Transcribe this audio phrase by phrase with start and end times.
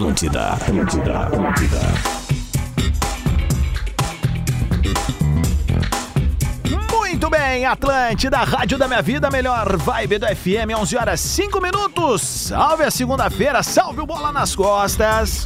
[0.00, 1.80] Atlântida, Atlântida, Atlântida.
[6.90, 12.22] Muito bem, Atlântida, Rádio da Minha Vida, melhor vibe do FM, 11 horas 5 minutos.
[12.22, 15.44] Salve a segunda-feira, salve o Bola nas Costas.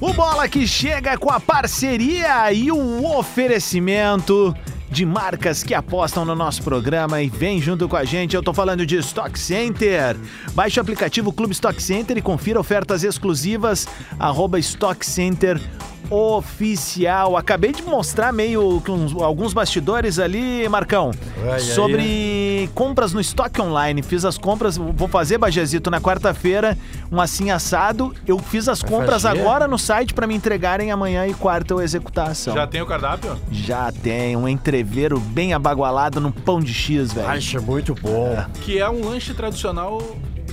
[0.00, 4.52] O Bola que chega com a parceria e o oferecimento
[4.94, 8.36] de marcas que apostam no nosso programa e vem junto com a gente.
[8.36, 10.16] Eu tô falando de Stock Center.
[10.52, 13.88] Baixe o aplicativo Clube Stock Center e confira ofertas exclusivas.
[14.20, 15.04] Arroba Stock
[16.10, 17.36] oficial.
[17.36, 21.10] Acabei de mostrar meio com alguns bastidores ali, Marcão,
[21.50, 24.02] Ai, sobre compras no estoque online.
[24.02, 26.76] Fiz as compras, vou fazer, Bajezito, na quarta-feira,
[27.10, 28.14] um assim assado.
[28.26, 29.40] Eu fiz as compras fazer?
[29.40, 32.54] agora no site para me entregarem amanhã e quarta eu executar a ação.
[32.54, 33.36] Já tem o cardápio?
[33.50, 37.28] Já tem um entreveiro bem abagualado no pão de X, velho.
[37.28, 38.36] Acha muito bom.
[38.62, 40.00] Que é um lanche tradicional.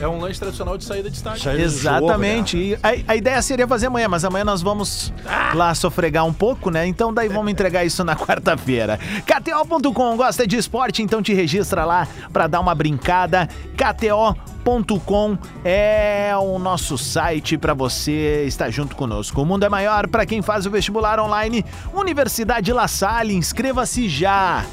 [0.02, 1.44] É um lanche tradicional de saída de estádio.
[1.44, 2.57] Saída de Exatamente.
[2.57, 5.13] E a, a ideia seria fazer amanhã, mas amanhã nós vamos
[5.53, 6.88] lá sofregar um pouco, né?
[6.88, 8.99] Então daí vamos entregar isso na quarta-feira.
[9.25, 13.47] KTO.com gosta de esporte, então te registra lá pra dar uma brincada.
[13.77, 19.39] KTO.com é o nosso site para você estar junto conosco.
[19.39, 21.63] O mundo é maior para quem faz o vestibular online.
[21.94, 24.66] Universidade La Salle, inscreva-se já.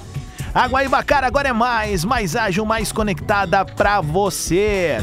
[0.55, 4.99] A Guaibacara agora é mais, mais ágil, mais conectada pra você.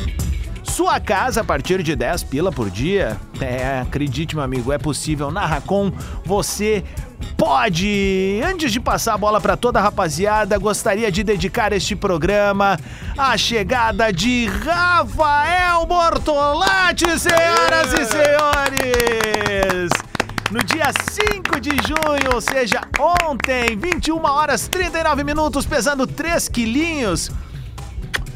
[0.63, 3.17] Sua casa a partir de 10 pila por dia.
[3.39, 5.31] É, acredite, meu amigo, é possível.
[5.31, 5.91] Na Racon,
[6.25, 6.83] você
[7.37, 8.41] pode.
[8.43, 12.77] Antes de passar a bola para toda a rapaziada, gostaria de dedicar este programa
[13.17, 20.04] à chegada de Rafael Bortolatti, senhoras e senhores.
[20.51, 27.31] No dia 5 de junho, ou seja, ontem, 21 horas 39 minutos, pesando 3 quilinhos.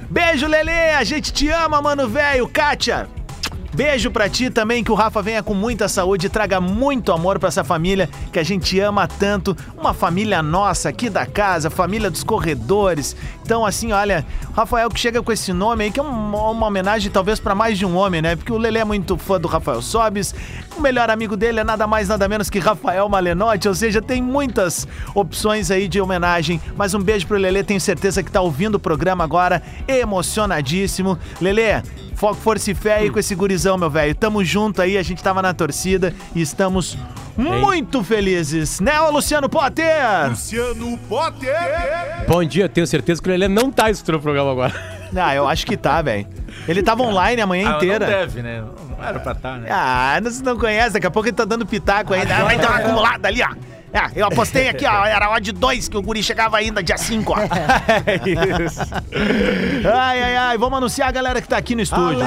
[0.09, 2.47] Beijo, Lele, a gente te ama, mano velho.
[2.47, 3.07] Kátia,
[3.75, 7.37] beijo pra ti também, que o Rafa venha com muita saúde e traga muito amor
[7.37, 9.55] pra essa família que a gente ama tanto.
[9.77, 13.15] Uma família nossa aqui da casa, família dos corredores.
[13.45, 17.11] Então, assim, olha, Rafael que chega com esse nome aí, que é uma, uma homenagem
[17.11, 18.35] talvez pra mais de um homem, né?
[18.35, 20.33] Porque o Lele é muito fã do Rafael Sobes.
[20.79, 24.21] O melhor amigo dele é nada mais, nada menos que Rafael Malenotti, ou seja, tem
[24.21, 26.61] muitas opções aí de homenagem.
[26.77, 31.19] Mas um beijo pro Lele, tenho certeza que tá ouvindo o programa agora, emocionadíssimo.
[31.41, 31.83] Lele,
[32.15, 34.15] foco, força e fé aí com esse gurizão, meu velho.
[34.15, 36.97] Tamo junto aí, a gente tava na torcida e estamos
[37.35, 40.29] muito felizes, né, ô Luciano Potter?
[40.29, 42.25] Luciano Potter.
[42.25, 44.98] Bom dia, tenho certeza que o Lelê não tá escutando o programa agora.
[45.15, 46.27] Ah, eu acho que tá, velho.
[46.67, 48.05] Ele tava online a manhã Ah, inteira.
[48.05, 48.63] Não deve, né?
[48.97, 49.67] Não era pra estar, né?
[49.71, 52.35] Ah, você não conhece, daqui a pouco ele tá dando pitaco ainda.
[52.35, 53.78] Ah, vai dar uma acumulada ali, ó.
[53.91, 57.33] É, eu apostei aqui, ó, era odd 2 que o guri chegava ainda dia 5,
[57.33, 57.37] ó.
[58.05, 58.81] É isso.
[59.93, 62.19] Ai, ai, ai, vamos anunciar a galera que tá aqui no estúdio.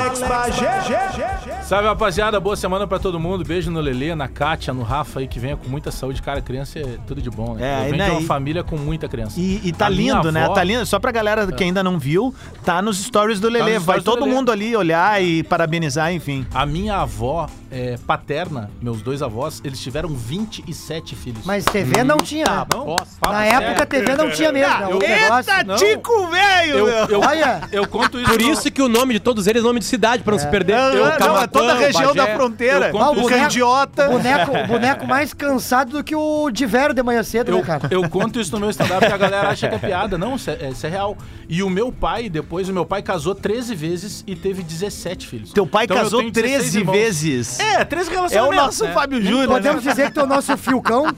[1.63, 2.39] Salve, rapaziada.
[2.41, 3.45] Boa semana pra todo mundo.
[3.45, 6.21] Beijo no Lelê, na Kátia, no Rafa aí, que venha com muita saúde.
[6.21, 7.63] Cara, criança é tudo de bom, né?
[7.63, 9.39] É, Eu venho de uma e- família com muita criança.
[9.41, 10.45] E, e tá A lindo, né?
[10.45, 10.85] avó- Tá lindo.
[10.85, 12.35] Só pra galera que ainda não viu,
[12.65, 13.75] tá nos stories do Lelê.
[13.75, 14.35] nos Vai todo Lelê.
[14.35, 16.47] mundo ali olhar e parabenizar, enfim.
[16.53, 21.45] A minha avó é, paterna, meus dois avós, eles tiveram 27 filhos.
[21.45, 22.67] Mas TV não tinha, né?
[22.73, 22.87] não?
[22.87, 23.69] Nossa, Na sério.
[23.69, 24.79] época, TV não tinha mesmo.
[24.79, 24.87] né?
[24.89, 25.77] O Eita, não.
[25.77, 27.07] Tico velho, Eu, meu!
[27.07, 27.63] eu, Olha.
[27.73, 28.31] eu conto isso.
[28.31, 30.39] Por no- isso que o nome de todos eles é nome de cidade, pra não
[30.39, 30.77] se perder.
[30.77, 32.27] Não, Eu, não, é toda a região Bagé.
[32.27, 32.91] da fronteira.
[32.91, 34.09] eu Ah, o candiota.
[34.09, 37.63] Boneco, o boneco mais cansado do que o de Vero de manhã cedo, Eu, né,
[37.63, 37.89] cara?
[37.91, 40.19] eu conto isso no meu stand-up e a galera acha que é piada.
[40.19, 41.17] Não, isso é, é- isso é real.
[41.49, 45.53] E o meu pai, depois, o meu pai casou 13 vezes e teve 17 filhos.
[45.53, 46.93] Teu pai Então eu casou tenho 16 13 irmãos.
[46.97, 47.59] vezes.
[47.79, 48.65] É, 13 É o relacionamentos.
[48.65, 48.93] nosso né?
[48.93, 49.49] Fábio Júnior.
[49.49, 49.55] né?
[49.55, 51.07] Podemos dizer que tu é o nosso Filcão.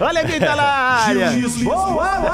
[0.00, 1.30] Olha quem tá na área.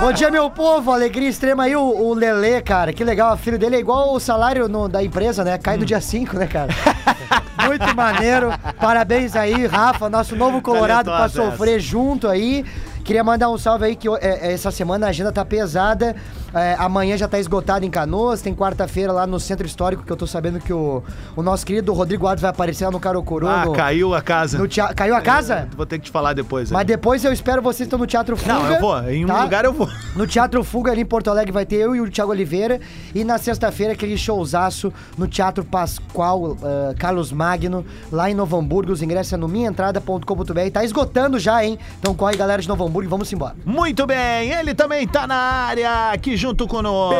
[0.01, 0.93] Bom dia, meu povo.
[0.93, 2.93] Alegria extrema aí, o, o Lelê, cara.
[2.93, 3.35] Que legal.
[3.35, 5.59] O filho dele é igual o salário no- da empresa, né?
[5.59, 6.69] Cai no dia 5, né, cara?
[7.67, 8.51] Muito maneiro.
[8.81, 12.65] Parabéns aí, Rafa, nosso novo Colorado pra sofrer junto aí.
[13.05, 16.15] Queria mandar um salve aí que é, é, essa semana a agenda tá pesada.
[16.55, 18.41] É, amanhã já tá esgotado em Canoas.
[18.41, 21.03] Tem quarta-feira lá no Centro Histórico que eu tô sabendo que o,
[21.35, 23.49] o nosso querido Rodrigo Alves vai aparecer lá no Carocuru.
[23.49, 24.59] Ah, no, caiu a casa.
[24.59, 25.69] no tea- Caiu a casa?
[25.77, 26.71] Vou ter que te falar depois.
[26.71, 26.87] Mas aí.
[26.87, 28.53] depois eu espero vocês estão no Teatro Fuga.
[28.55, 29.11] Não, eu vou.
[29.11, 29.43] Em um tá?
[29.43, 29.89] lugar eu vou.
[30.15, 32.81] No Teatro Fuga, ali em Porto Alegre, vai ter eu e o Thiago Oliveira.
[33.13, 38.93] E na sexta-feira, aquele showzaço no Teatro Pascoal ah, Carlos Magno, lá em Novo Hamburgo.
[38.93, 40.71] Os ingressos é no minhaentrada.com.br.
[40.73, 41.79] Tá esgotando já, hein?
[41.99, 43.57] Então corre, galera de Novo Hamburgo, e vamos embora.
[43.65, 47.15] Muito bem, ele também tá na área, aqui junto conosco.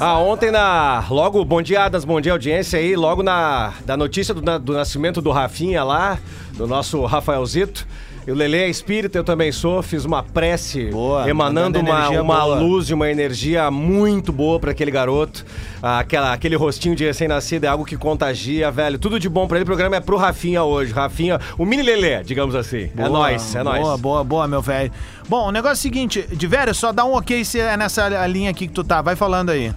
[0.00, 1.04] Ah, ontem na.
[1.08, 2.94] Logo, bom dia, Adas, bom dia, audiência aí.
[2.94, 6.18] Logo na da notícia do, na- do nascimento do Rafinha lá,
[6.52, 7.86] do nosso Rafaelzito.
[8.26, 9.82] E o Lelê é espírita, eu também sou.
[9.82, 12.58] Fiz uma prece Boa, emanando uma, uma boa.
[12.58, 15.44] luz e uma energia muito boa pra aquele garoto.
[15.82, 18.98] Aquela, aquele rostinho de recém-nascido é algo que contagia, velho.
[18.98, 19.64] Tudo de bom pra ele.
[19.64, 20.92] O programa é pro Rafinha hoje.
[20.92, 22.84] Rafinha, o mini Lelê, digamos assim.
[22.84, 23.82] é Boa, nóis, é nóis.
[23.82, 24.90] Boa, boa, boa, meu velho.
[25.28, 28.08] Bom, o negócio é o seguinte, de velho, só dá um ok se é nessa
[28.26, 29.02] linha aqui que tu tá.
[29.02, 29.70] Vai falando aí.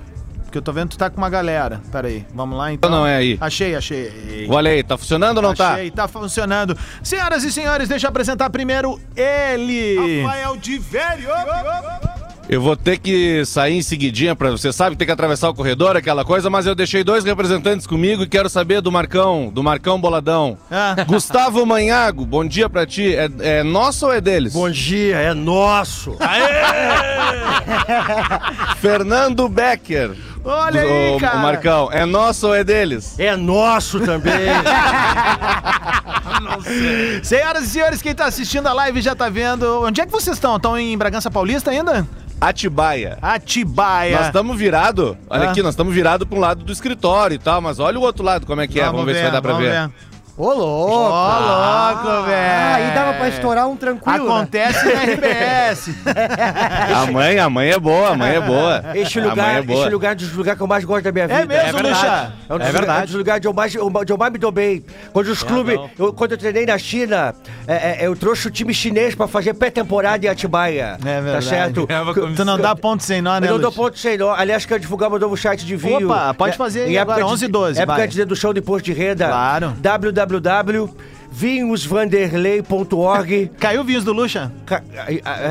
[0.47, 1.81] Porque eu tô vendo que tu tá com uma galera.
[1.91, 2.89] Pera aí, vamos lá então.
[2.89, 3.37] Não é aí.
[3.39, 4.47] Achei, achei.
[4.49, 5.73] Olha aí, tá funcionando ou não tá?
[5.73, 6.75] Achei, tá funcionando.
[7.03, 10.23] Senhoras e senhores, deixa eu apresentar primeiro ele.
[10.23, 11.27] Rafael de Velho.
[12.49, 15.53] Eu vou ter que sair em seguidinha pra você sabe que tem que atravessar o
[15.53, 19.61] corredor, aquela coisa, mas eu deixei dois representantes comigo e quero saber do Marcão, do
[19.61, 20.57] Marcão Boladão.
[20.71, 20.95] Ah.
[21.05, 23.13] Gustavo Manhago, bom dia pra ti.
[23.13, 24.53] É, é nosso ou é deles?
[24.53, 26.15] Bom dia, é nosso.
[28.79, 30.15] Fernando Becker.
[30.49, 31.37] Olha aí, cara.
[31.37, 33.19] o Marcão, é nosso ou é deles?
[33.19, 34.33] É nosso também.
[37.23, 39.83] Senhoras e senhores, quem tá assistindo a live já tá vendo.
[39.83, 40.55] Onde é que vocês estão?
[40.55, 42.07] Estão em Bragança Paulista ainda?
[42.39, 43.17] Atibaia.
[43.21, 44.17] Atibaia.
[44.17, 45.51] Nós estamos virado, olha Ah.
[45.51, 48.23] aqui, nós estamos virado para um lado do escritório e tal, mas olha o outro
[48.23, 49.89] lado como é que é, vamos, ver, se vai dar pra vamos ver.
[50.37, 50.93] Ô, louco!
[50.93, 52.37] Ô, louco, velho.
[52.37, 54.35] Ah, aí dava pra estourar um tranquilo, né?
[54.35, 55.89] Acontece na RBS.
[56.95, 58.83] A mãe, a mãe é boa, a mãe é boa.
[58.93, 59.79] Este lugar, é boa.
[59.79, 61.39] este lugar é um dos lugares que eu mais gosto da minha vida.
[61.41, 61.63] É mesmo?
[61.63, 64.37] É um dos, lugares, é um dos lugares onde eu mais, onde eu mais me
[64.39, 64.83] dou bem.
[65.11, 65.79] Quando os clubes.
[65.97, 67.33] eu- quando eu treinei na China,
[67.67, 70.97] é, é, eu trouxe o time chinês pra fazer pré-temporada em Atibaia.
[71.03, 71.33] É verdade.
[71.33, 71.87] Tá certo?
[71.87, 74.33] Que- tu não dá ponto sem nó, né, Eu não dou ponto sem nó.
[74.33, 76.09] Aliás, quero divulgar meu novo site de vinho.
[76.09, 78.07] Opa, pode É- fazer em agora, época 11 e 12, Época vai.
[78.07, 79.27] de dedução de imposto de renda.
[79.27, 79.73] Claro
[80.27, 80.89] www
[81.31, 84.51] www.vinhosvanderlei.org Caiu vinhos do Luxa?
[84.65, 84.81] Ca-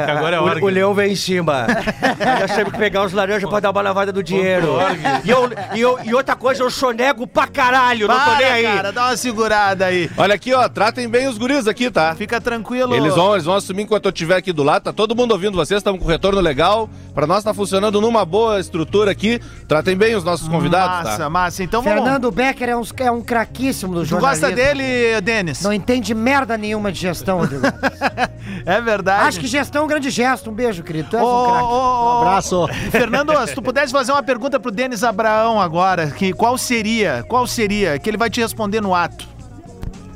[0.09, 0.63] agora é o, org.
[0.65, 1.67] o leão vem em cima.
[2.41, 4.77] Nós temos que pegar os laranjas pra dar uma lavada do dinheiro.
[5.25, 8.55] E, eu, e, eu- e outra coisa, eu sonego pra caralho, não tô nem Para,
[8.55, 8.63] aí.
[8.65, 10.11] cara, dá uma segurada aí.
[10.17, 12.15] Olha aqui, ó, tratem bem os guris aqui, tá?
[12.15, 12.95] Fica tranquilo.
[12.95, 14.83] Eles vão, eles vão assumir enquanto eu estiver aqui do lado.
[14.85, 16.89] Tá todo mundo ouvindo vocês, estamos com retorno legal.
[17.15, 19.41] Pra nós tá funcionando numa boa estrutura aqui.
[19.69, 21.31] Tratem bem os nossos convidados, Massa, tá?
[21.31, 21.63] massa.
[21.63, 22.03] Então vamos.
[22.03, 24.47] Fernando Becker é um, é um craquíssimo do Tu jornalismo.
[24.49, 25.59] gosta dele, Denis?
[25.67, 27.65] Não entende merda nenhuma de gestão, Rodrigo.
[28.65, 29.29] É verdade.
[29.29, 30.51] Acho que gestão é um grande gesto.
[30.51, 31.09] Um beijo, querido.
[31.11, 31.65] Tu és Ô, um craque.
[31.65, 32.69] ô, ô, abraço.
[32.91, 37.25] Fernando, se tu pudesse fazer uma pergunta pro Denis Abraão agora, que qual seria?
[37.29, 37.97] Qual seria?
[37.99, 39.29] Que ele vai te responder no ato.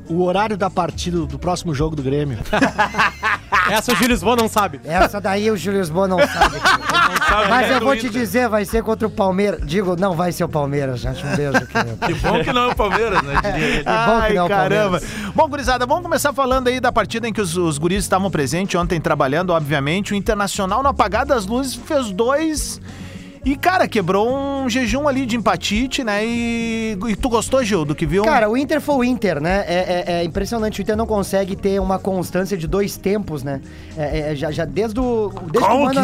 [0.08, 2.38] O horário da partida do próximo jogo do Grêmio.
[3.70, 4.81] Essa o Gil Lisboa não sabe.
[4.85, 6.56] Essa daí o Júlio Lisboa não sabe.
[7.49, 9.61] Mas eu vou te dizer, vai ser contra o Palmeiras.
[9.64, 11.25] Digo, não vai ser o Palmeiras, gente.
[11.25, 11.99] Um beijo, querido.
[12.11, 13.41] Que bom que não é o Palmeiras, né?
[13.43, 13.85] diria ele.
[13.85, 15.00] bom que não é o caramba.
[15.35, 18.75] Bom, gurizada, vamos começar falando aí da partida em que os, os guris estavam presentes
[18.75, 20.12] ontem trabalhando, obviamente.
[20.12, 22.81] O Internacional, no apagar das luzes, fez dois.
[23.42, 26.22] E, cara, quebrou um jejum ali de empatite, né?
[26.26, 28.22] E, e tu gostou, Gil, do que viu?
[28.22, 29.64] Cara, o Inter foi o Inter, né?
[29.66, 30.78] É, é- é impressionante.
[30.78, 33.62] O Inter não consegue ter uma constância de dois tempos, né?
[33.96, 35.32] É- é- já, já desde o.
[35.50, 36.00] Desde que o Mano,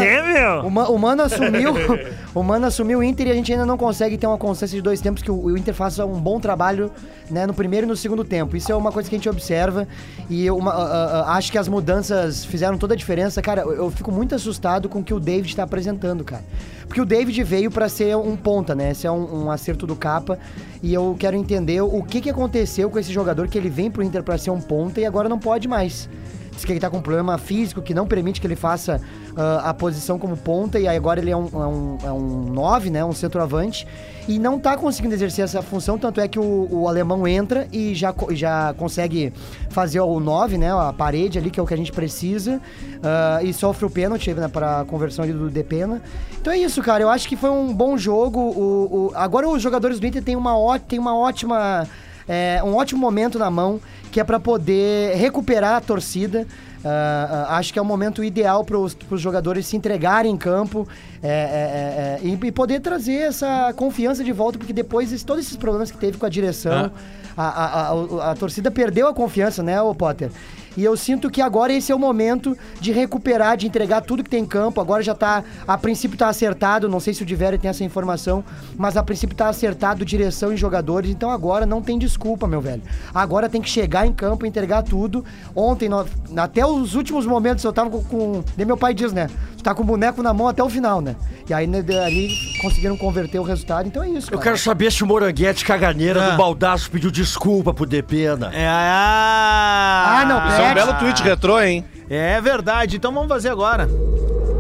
[0.65, 1.75] o, Ma- o Mano assumiu.
[2.35, 4.81] o Mano assumiu o Inter e a gente ainda não consegue ter uma constância de
[4.81, 6.91] dois tempos que o, o Inter faça um bom trabalho
[7.31, 8.57] né, no primeiro e no segundo tempo.
[8.57, 9.87] Isso é uma coisa que a gente observa.
[10.31, 13.43] E eu uma- ah, ah, acho que as mudanças fizeram toda a diferença.
[13.43, 16.43] Cara, eu, eu fico muito assustado com o que o David tá apresentando, cara.
[16.87, 18.93] Porque o David veio pra ser um ponta, né?
[18.93, 20.39] Esse é um, um acerto do capa.
[20.83, 24.03] E eu quero entender o que, que aconteceu com esse jogador que ele vem pro
[24.03, 26.09] Inter pra ser um ponta e agora não pode mais.
[26.57, 29.01] Diz que ele tá com um problema físico que não permite que ele faça
[29.37, 32.91] ah, a posição como ponta e agora ele é um, é um, é um 9,
[32.91, 33.05] né?
[33.05, 33.87] Um centroavante.
[34.29, 37.95] E não tá conseguindo exercer essa função, tanto é que o, o alemão entra e
[37.95, 39.33] já, já consegue
[39.71, 40.73] fazer o 9, né?
[40.73, 42.61] A parede ali, que é o que a gente precisa.
[43.03, 46.03] ah, e sofre o pênalti né, para conversão ali do Depena.
[46.41, 47.03] Então é isso, cara.
[47.05, 48.41] Eu acho que foi um bom jogo.
[48.41, 51.87] O, o- agora os jogadores do Inter têm uma, ó- têm uma ótima.
[52.29, 53.81] É, um ótimo momento na mão,
[54.11, 56.47] que é para poder recuperar a torcida.
[56.85, 60.87] Ah, ah, acho que é o momento ideal para os jogadores se entregarem em campo
[61.21, 65.25] é, é, é, é, e, e poder trazer essa confiança de volta, porque depois de
[65.25, 66.93] todos esses problemas que teve com a direção,
[67.37, 70.31] a, a, a, a torcida perdeu a confiança, né, ô Potter?
[70.77, 74.31] E eu sinto que agora esse é o momento de recuperar, de entregar tudo que
[74.31, 74.81] tem em campo.
[74.81, 78.45] Agora já tá, a princípio tá acertado, não sei se o Diverio tem essa informação,
[78.77, 82.83] mas a princípio tá acertado direção e jogadores, então agora não tem desculpa, meu velho.
[83.15, 85.25] Agora tem que chegar em campo e entregar tudo.
[85.55, 85.89] Ontem,
[86.37, 89.29] até os últimos momentos, eu tava com nem meu pai diz, né?
[89.67, 91.17] Tá com o boneco na mão até o final, né?
[91.49, 92.29] E aí né, ali
[92.63, 94.29] conseguiram converter o resultado, então é isso.
[94.29, 94.43] Eu cara.
[94.53, 96.31] quero saber se o Moranguete caganeira Ah.
[96.31, 98.53] do Baldaço pediu desculpa pro Depena.
[98.55, 101.85] É, ah, Ah, não, Isso é um belo tweet retrô, hein?
[102.09, 103.89] É verdade, então vamos fazer agora.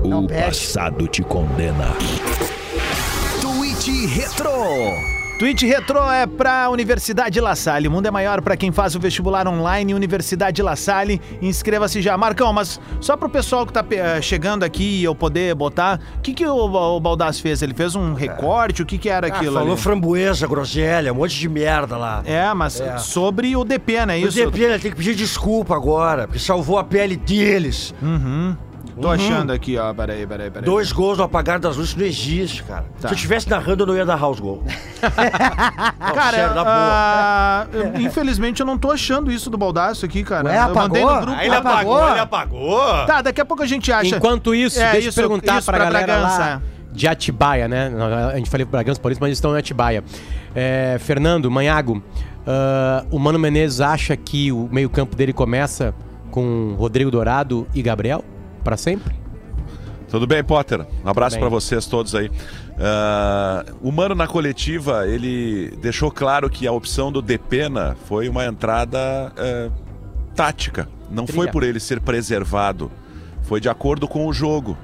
[0.04, 0.42] Não o pede.
[0.46, 1.86] passado te condena.
[3.40, 5.15] Tweet Retro.
[5.38, 7.88] Tweet Retro é pra Universidade La Salle.
[7.88, 9.92] O mundo é maior pra quem faz o vestibular online.
[9.92, 11.20] Universidade La Salle.
[11.42, 12.16] Inscreva-se já.
[12.16, 16.20] Marcão, mas só pro pessoal que tá eh, chegando aqui e eu poder botar, o
[16.22, 17.60] que, que o, o Baldassi fez?
[17.60, 18.80] Ele fez um recorte?
[18.80, 19.80] O que, que era Ah, aquilo falou ali?
[19.82, 22.22] framboesa, groselha, um monte de merda lá.
[22.24, 24.16] É, mas sobre o DP, né?
[24.16, 24.42] O Isso.
[24.42, 27.94] DP ele tem que pedir desculpa agora, porque salvou a pele deles.
[29.00, 29.92] Tô achando aqui, ó.
[29.92, 30.64] Peraí, peraí, peraí.
[30.64, 32.84] Dois gols no apagar das luzes não existe, cara.
[33.00, 33.08] Tá.
[33.08, 34.62] Se eu estivesse narrando, eu não ia narrar os gols.
[35.98, 36.74] Não, Cara, sério, na boa.
[36.76, 40.48] ah, eu- infelizmente eu não tô achando isso do Baldaço aqui, cara.
[40.48, 41.26] Ué, eu mandei no apagou?
[41.26, 41.40] grupo.
[41.40, 42.10] Aí ele apagou, apagou?
[42.10, 43.06] ele apagou.
[43.06, 44.16] Tá, daqui a pouco a gente acha.
[44.16, 46.38] Enquanto isso, É, deixa isso, eu perguntar isso pra, pra galera Bragança.
[46.38, 46.62] lá
[46.92, 47.92] de Atibaia, né?
[48.32, 50.02] A gente falei pro Bragança Paulista, mas eles estão em Atibaia.
[50.54, 52.02] É, Fernando, Manhago,
[52.46, 55.94] ah, o Mano Menezes acha que o meio-campo dele começa
[56.30, 58.24] com Rodrigo Dourado e Gabriel?
[58.66, 59.14] Pra sempre?
[60.10, 60.84] Tudo bem, Potter?
[61.04, 62.28] Um abraço pra vocês todos aí.
[62.76, 68.44] Ah, o Mano na coletiva, ele deixou claro que a opção do Depena foi uma
[68.44, 69.70] entrada eh,
[70.34, 70.88] tática.
[71.08, 71.42] Não Trilha.
[71.44, 72.90] foi por ele ser preservado.
[73.42, 74.76] Foi de acordo com o jogo.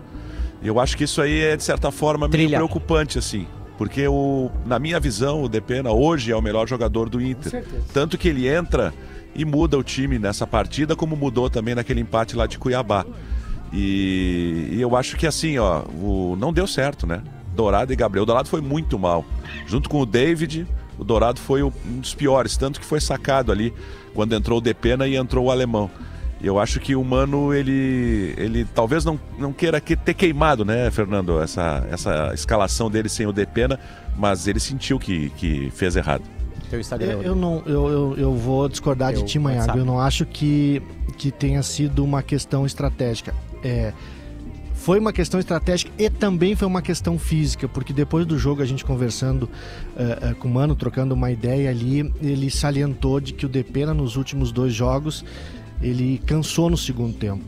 [0.62, 2.58] E eu acho que isso aí é, de certa forma, meio Trilha.
[2.58, 3.48] preocupante, assim.
[3.76, 7.64] Porque, o, na minha visão, o Depena hoje é o melhor jogador do Inter.
[7.92, 8.94] Tanto que ele entra
[9.34, 13.04] e muda o time nessa partida, como mudou também naquele empate lá de Cuiabá.
[13.72, 17.22] E, e eu acho que assim, ó, o, não deu certo, né?
[17.54, 18.22] Dourado e Gabriel.
[18.22, 19.24] O Dourado foi muito mal.
[19.66, 20.66] Junto com o David,
[20.98, 23.72] o Dourado foi o- um dos piores, tanto que foi sacado ali
[24.14, 25.90] quando entrou o Depena e entrou o alemão.
[26.40, 30.64] E eu acho que o Mano, ele, ele talvez não, não queira que- ter queimado,
[30.64, 33.78] né, Fernando, essa, essa escalação dele sem o Depena,
[34.16, 36.24] mas ele sentiu que, que fez errado.
[36.68, 37.06] Teu Instagram.
[37.12, 39.78] Eu, eu não, eu, eu, eu vou discordar Teu de ti, Manhago.
[39.78, 40.82] Eu não acho que,
[41.16, 43.34] que tenha sido uma questão estratégica.
[43.62, 43.92] É,
[44.82, 48.64] foi uma questão estratégica e também foi uma questão física, porque depois do jogo a
[48.64, 49.48] gente conversando
[49.96, 53.94] eh, eh, com o Mano, trocando uma ideia ali, ele salientou de que o Depena
[53.94, 55.24] nos últimos dois jogos
[55.80, 57.44] ele cansou no segundo tempo.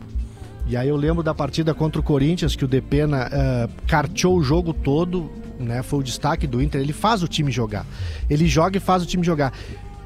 [0.65, 4.43] E aí eu lembro da partida contra o Corinthians, que o Depena uh, carteou o
[4.43, 5.29] jogo todo,
[5.59, 5.83] né?
[5.83, 6.81] Foi o destaque do Inter.
[6.81, 7.85] Ele faz o time jogar.
[8.29, 9.53] Ele joga e faz o time jogar.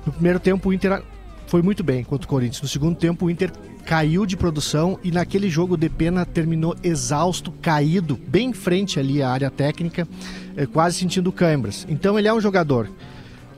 [0.06, 1.02] No primeiro tempo o Inter
[1.48, 2.62] foi muito bem contra o Corinthians.
[2.62, 3.52] No segundo tempo o Inter
[3.90, 9.20] caiu de produção e naquele jogo o Depena terminou exausto, caído, bem em frente ali
[9.20, 10.08] à área técnica,
[10.56, 11.88] eh, quase sentindo câimbras.
[11.90, 12.88] Então ele é um jogador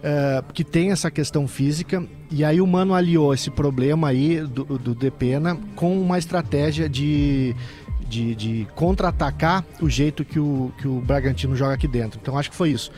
[0.01, 4.63] eh, que tem essa questão física e aí o Mano aliou esse problema aí do,
[4.63, 7.53] do Depena com uma estratégia de,
[8.07, 12.17] de, de contra-atacar o jeito que o, que o Bragantino joga aqui dentro.
[12.21, 12.89] Então acho que foi isso.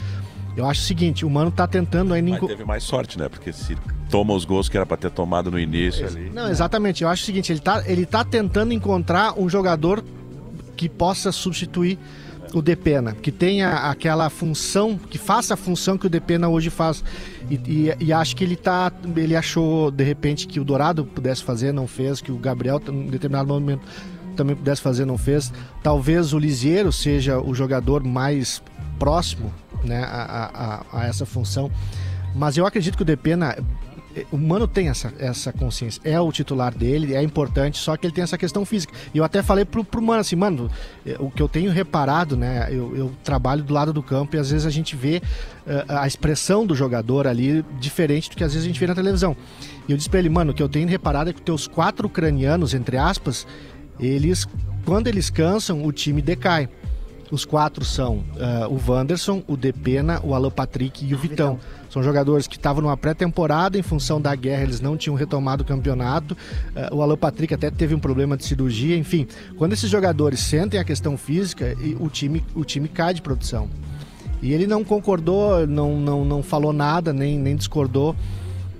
[0.55, 2.29] Eu acho o seguinte, o Mano tá tentando ainda...
[2.29, 3.27] Mas teve mais sorte, né?
[3.27, 3.75] Porque se
[4.13, 6.29] toma os gols que era pra ter tomado no início ali.
[6.29, 7.03] Não, exatamente.
[7.03, 10.03] Eu acho o seguinte, ele tá, ele tá tentando encontrar um jogador
[10.77, 11.97] que possa substituir
[12.53, 17.03] o Depena, que tenha aquela função, que faça a função que o Depena hoje faz.
[17.49, 18.91] E, e, e acho que ele tá.
[19.15, 23.07] Ele achou, de repente, que o Dourado pudesse fazer, não fez, que o Gabriel, em
[23.07, 23.81] determinado momento,
[24.35, 25.51] também pudesse fazer, não fez.
[25.81, 28.61] Talvez o Lisieiro seja o jogador mais
[28.99, 29.51] próximo
[29.83, 31.71] né, a, a- a essa função.
[32.35, 33.57] Mas eu acredito que o Depena.
[34.31, 36.01] O Mano tem essa, essa consciência.
[36.03, 38.93] É o titular dele, é importante, só que ele tem essa questão física.
[39.13, 40.69] E eu até falei pro, pro Mano assim, mano,
[41.05, 42.67] eh, o que eu tenho reparado, né?
[42.69, 45.21] Eu, eu trabalho do lado do campo e às vezes a gente vê
[45.65, 48.95] eh, a expressão do jogador ali diferente do que às vezes a gente vê na
[48.95, 49.35] televisão.
[49.87, 51.67] E eu disse pra ele, mano, o que eu tenho reparado é que os teus
[51.67, 53.47] quatro ucranianos, entre aspas,
[53.99, 54.47] eles,
[54.85, 56.69] quando eles cansam, o time decai.
[57.31, 61.59] Os quatro são ah, o Wanderson, o Depena, o Alan Patrick e o Vitão.
[61.93, 65.65] São jogadores que estavam numa pré-temporada, em função da guerra, eles não tinham retomado o
[65.65, 66.35] campeonato.
[66.75, 69.27] Ah, o Alan Patrick até teve um problema de cirurgia, enfim.
[69.57, 73.69] Quando esses jogadores sentem a questão física, o time, o time cai de produção.
[74.41, 78.15] E ele não concordou, não, não, não falou nada, nem, nem discordou.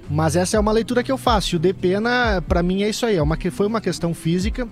[0.09, 1.53] Mas essa é uma leitura que eu faço.
[1.53, 3.17] E o Depena, pra mim, é isso aí.
[3.17, 4.67] É uma, foi uma questão física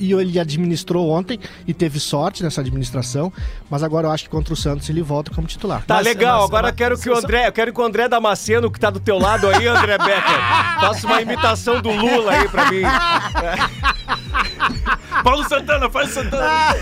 [0.00, 3.32] e ele administrou ontem e teve sorte nessa administração,
[3.68, 5.84] mas agora eu acho que contra o Santos ele volta como titular.
[5.86, 7.84] Tá Mas- legal, mas- agora mas- eu quero que o André, eu quero que o
[7.84, 10.40] André Damasceno, que tá do teu lado aí, André Becker,
[10.80, 12.80] faça uma imitação do Lula aí pra mim.
[15.22, 16.74] Paulo Santana, faz Santana.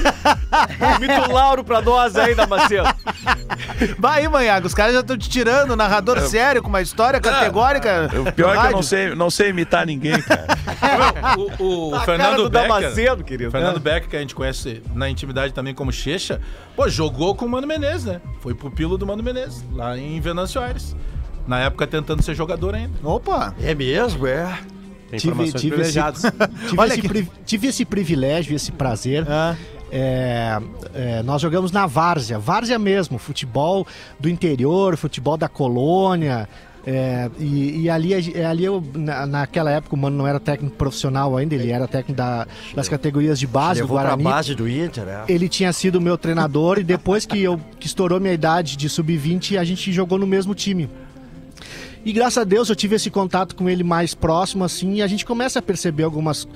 [0.97, 2.88] Imita o Lauro pra nós aí, Damasceno.
[3.99, 8.09] Vai aí, Manhago, os caras já estão te tirando, narrador sério, com uma história categórica.
[8.14, 10.47] O pior é que eu não sei, não sei imitar ninguém, cara.
[11.37, 12.68] O, o A cara Fernando do Becker.
[12.68, 13.50] Damasceno, querido.
[13.50, 16.40] Fernando Becker, que a gente conhece na intimidade também como Checha,
[16.76, 18.21] pô, jogou com o Mano Menezes, né?
[18.40, 20.97] Foi pupilo do Mano Menezes, lá em Venâncio Aires.
[21.47, 22.92] Na época tentando ser jogador ainda.
[23.02, 23.54] Opa!
[23.62, 24.59] É mesmo, é.
[25.11, 26.23] Tem Tive, informações tive, esse, privilegiadas.
[26.69, 27.09] tive, Olha esse aqui.
[27.09, 29.57] pri- tive esse privilégio, esse prazer Ah.
[29.91, 30.59] é,
[30.95, 33.87] é, nós jogamos na várzea, várzea mesmo, futebol
[34.21, 36.49] do interior, futebol da colônia.
[36.87, 41.37] é, e, e ali, ali eu, na- naquela época, o Mano não era técnico profissional
[41.37, 44.23] ainda, ele era técnico da- das categorias de base do Levou pra Guarani.
[44.25, 45.25] base do Inter, né?
[45.29, 49.59] Ele tinha sido meu treinador e depois que eu que estourou minha idade de sub-20,
[49.59, 50.88] a gente jogou no mesmo time.
[52.05, 55.07] E graças a Deus eu tive esse contato com ele mais próximo, assim, e a
[55.07, 56.49] gente começa a perceber algumas.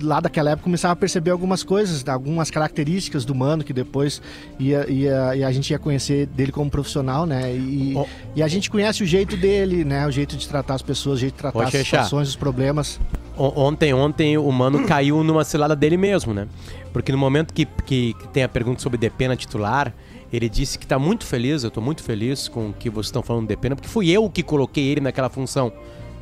[0.00, 4.22] Lá daquela época começava a perceber algumas coisas, algumas características do mano que depois
[4.58, 7.52] ia, ia, e a gente ia conhecer dele como profissional, né?
[7.52, 8.06] E, Ó.
[8.36, 10.06] e a gente conhece o jeito dele, né?
[10.06, 11.84] O jeito de tratar as pessoas, o jeito de tratar as Xexá.
[11.84, 13.00] situações, os problemas.
[13.36, 16.48] Ontem, ontem o Mano caiu numa cilada dele mesmo, né?
[16.92, 19.94] Porque no momento que, que, que tem a pergunta sobre Depena titular,
[20.32, 23.22] ele disse que tá muito feliz, eu tô muito feliz com o que vocês estão
[23.22, 25.72] falando do Depena, porque fui eu que coloquei ele naquela função.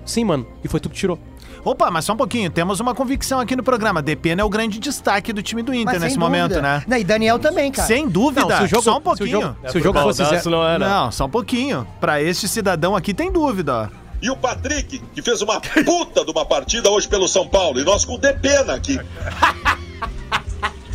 [0.05, 1.19] Sim, mano, e foi tu que tirou.
[1.65, 4.01] Opa, mas só um pouquinho, temos uma convicção aqui no programa.
[4.01, 6.85] Depena é o grande destaque do time do Inter Mas nesse momento, né?
[6.87, 7.89] Não, e Daniel também, cara.
[7.89, 9.41] Sem dúvida, Não, se jogo, só um se o pouquinho.
[9.41, 10.89] jogo, se o jogo fosse zero, não era.
[10.89, 11.85] Não, só um pouquinho.
[12.01, 14.07] Pra este cidadão aqui tem dúvida, ó.
[14.23, 17.81] E o Patrick, que fez uma puta de uma partida hoje pelo São Paulo.
[17.81, 19.01] E nós com o Depena aqui.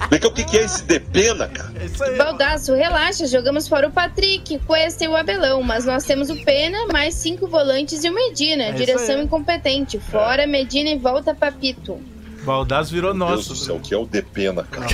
[0.09, 1.71] Vem cá, o que que é esse Depena, cara?
[2.17, 6.87] Baldaço, relaxa, jogamos fora o Patrick, Cuesta e o Abelão, mas nós temos o Pena,
[6.91, 8.73] mais cinco volantes e o Medina.
[8.73, 9.99] direção incompetente.
[9.99, 11.99] Fora Medina e volta Papito.
[12.43, 13.65] Baldaço virou Meu Deus do nosso.
[13.65, 14.87] céu, o que é o Depena, cara?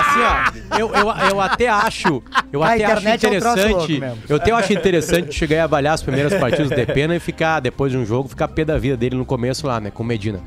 [0.00, 2.22] Assim, ó, eu, eu, eu até acho,
[2.52, 4.18] eu A até acho internet é um troço louco interessante, mesmo.
[4.28, 7.90] eu até acho interessante chegar e avaliar as primeiras partidas do Depena e ficar, depois
[7.92, 10.40] de um jogo, ficar pé da vida dele no começo lá, né, com o Medina.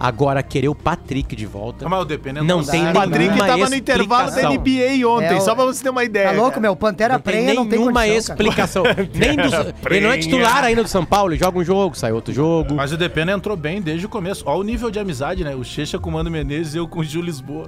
[0.00, 3.38] Agora, querer o Patrick de volta, Não, mas o Depena não tem O nenhuma Patrick
[3.38, 4.50] tava no intervalo da.
[4.50, 6.28] NBA ontem, É, só pra você ter uma ideia.
[6.28, 6.76] Tá louco, meu?
[6.76, 8.82] Pantera Não tem Prenha não tem nenhuma condição, explicação.
[9.14, 9.52] Nem dos,
[9.90, 12.74] ele não é titular ainda do São Paulo, ele joga um jogo, sai outro jogo.
[12.74, 14.44] Mas o Depena entrou bem desde o começo.
[14.46, 15.54] Olha o nível de amizade, né?
[15.54, 17.66] O Checha com o Mano Menezes e eu com o Gil Lisboa.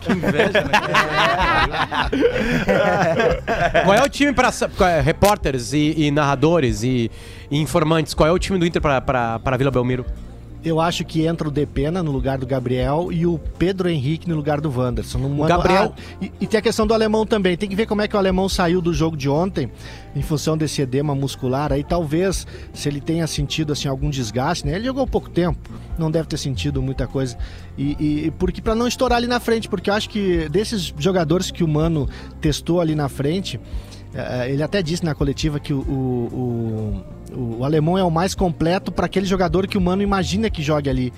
[0.00, 0.70] Que inveja, né?
[3.84, 4.50] Qual é o time para
[5.02, 7.10] repórteres e, e narradores e,
[7.50, 8.14] e informantes?
[8.14, 10.04] Qual é o time do Inter para Vila Belmiro?
[10.62, 14.36] Eu acho que entra o Depena no lugar do Gabriel e o Pedro Henrique no
[14.36, 15.16] lugar do Wanderson.
[15.18, 17.56] No mano- Gabriel- Ah, e, e tem a questão do alemão também.
[17.56, 19.70] Tem que ver como é que o alemão saiu do jogo de ontem
[20.14, 21.72] em função desse edema muscular.
[21.72, 24.74] Aí talvez, se ele tenha sentido assim algum desgaste, né?
[24.76, 27.38] Ele jogou pouco tempo, não deve ter sentido muita coisa.
[27.78, 31.50] E, e- porque para não estourar ali na frente, porque eu acho que desses jogadores
[31.50, 32.06] que o Mano
[32.38, 33.58] testou ali na frente,
[34.14, 35.82] eh, ele até disse na coletiva que o, o,
[36.34, 40.62] o, o alemão é o mais completo para aquele jogador que o Mano imagina que
[40.62, 41.12] jogue ali.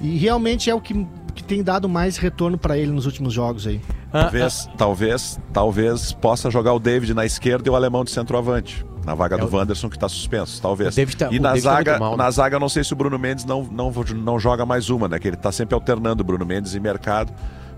[0.00, 3.66] E realmente é o que, que tem dado mais retorno para ele nos últimos jogos
[3.66, 3.80] aí.
[4.12, 8.84] Ah, Talvez, talvez, talvez possa jogar o David na esquerda e o alemão de centroavante.
[9.04, 10.96] Na vaga do Wanderson, que está suspenso, talvez.
[10.96, 12.24] O tá- e o na tá zaga, muito mal, né?
[12.24, 15.18] na zaga, não sei se o Bruno Mendes não, não, não joga mais uma, né?
[15.18, 17.30] Que ele está sempre alternando Bruno Mendes e mercado.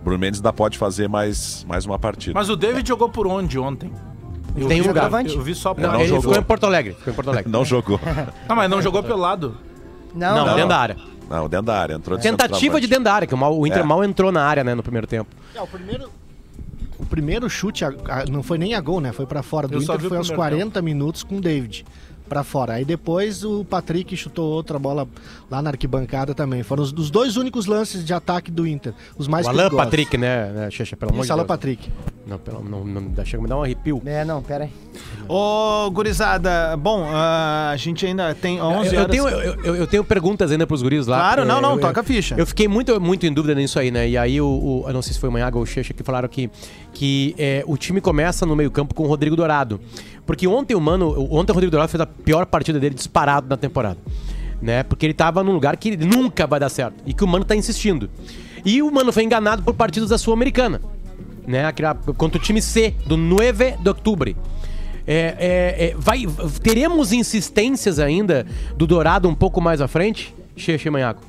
[0.05, 2.33] Bruno Mendes ainda pode fazer mais, mais uma partida.
[2.33, 3.90] Mas o David jogou por onde ontem?
[4.57, 5.11] Eu Tem vi, um lugar.
[5.27, 6.23] Eu vi só por Não, não ele jogou.
[6.23, 6.95] ficou em Porto Alegre.
[6.95, 7.51] Ficou em Porto Alegre.
[7.53, 8.01] Não jogou.
[8.49, 9.57] Ah, mas não jogou pelo lado.
[10.14, 10.55] Não, Não, não.
[10.55, 10.97] dentro da área.
[11.29, 11.95] Não, dentro da área.
[11.95, 12.87] Entrou de Tentativa de centroavante.
[12.88, 13.83] dentro da área, que o, mal- o Inter É.
[13.83, 15.29] mal entrou na área, né, no primeiro tempo.
[15.55, 16.09] É, o primeiro.
[16.99, 19.12] O primeiro chute a- a- não foi nem a gol, né?
[19.12, 21.85] Foi pra fora do Eu Inter, foi aos primeiro 40 minutos com o David
[22.28, 22.74] pra fora.
[22.74, 25.06] Aí depois o Patrick chutou outra bola
[25.50, 26.62] lá na arquibancada também.
[26.62, 29.84] Foram os, os dois únicos lances de ataque do Inter, os mais o Alan perigosos.
[29.84, 31.48] Patrick, né, né Xexa, pelo amor de Isso, Alan Deus.
[31.48, 31.90] Patrick.
[32.26, 34.02] Não, pelo, não, não, chega a me dar um arrepio.
[34.04, 34.70] É, não, pera aí.
[35.28, 39.10] Ô, gurizada, bom, ah, a gente ainda tem 11 eu, eu horas.
[39.10, 41.18] tenho, eu, eu- eu tenho perguntas ainda pros guris lá.
[41.18, 42.34] Claro, É, não, não, eu- toca a ficha.
[42.36, 44.08] Eu fiquei muito, muito em dúvida nisso aí, né?
[44.08, 46.02] E aí, o, o- eu não sei se foi o Manhaga ou o Checha que
[46.02, 46.50] falaram que,
[46.92, 49.80] que é, o time começa no meio-campo com o Rodrigo Dourado.
[50.26, 53.56] Porque ontem o Mano, ontem o Rodrigo Dourado fez a pior partida dele disparado na
[53.56, 53.98] temporada.
[54.60, 54.82] Né?
[54.82, 56.96] Porque ele tava num lugar que nunca vai dar certo.
[57.06, 58.10] E que o Mano tá insistindo.
[58.64, 60.80] E o Mano foi enganado por partidas da Sul-Americana.
[61.46, 61.64] Né?
[61.64, 64.34] Aquela, contra o time C, do 9 de outubro.
[65.06, 66.26] É, é, é, vai,
[66.60, 68.44] teremos insistências ainda
[68.76, 71.22] do Dourado um pouco mais à frente, Cheche Manhaco?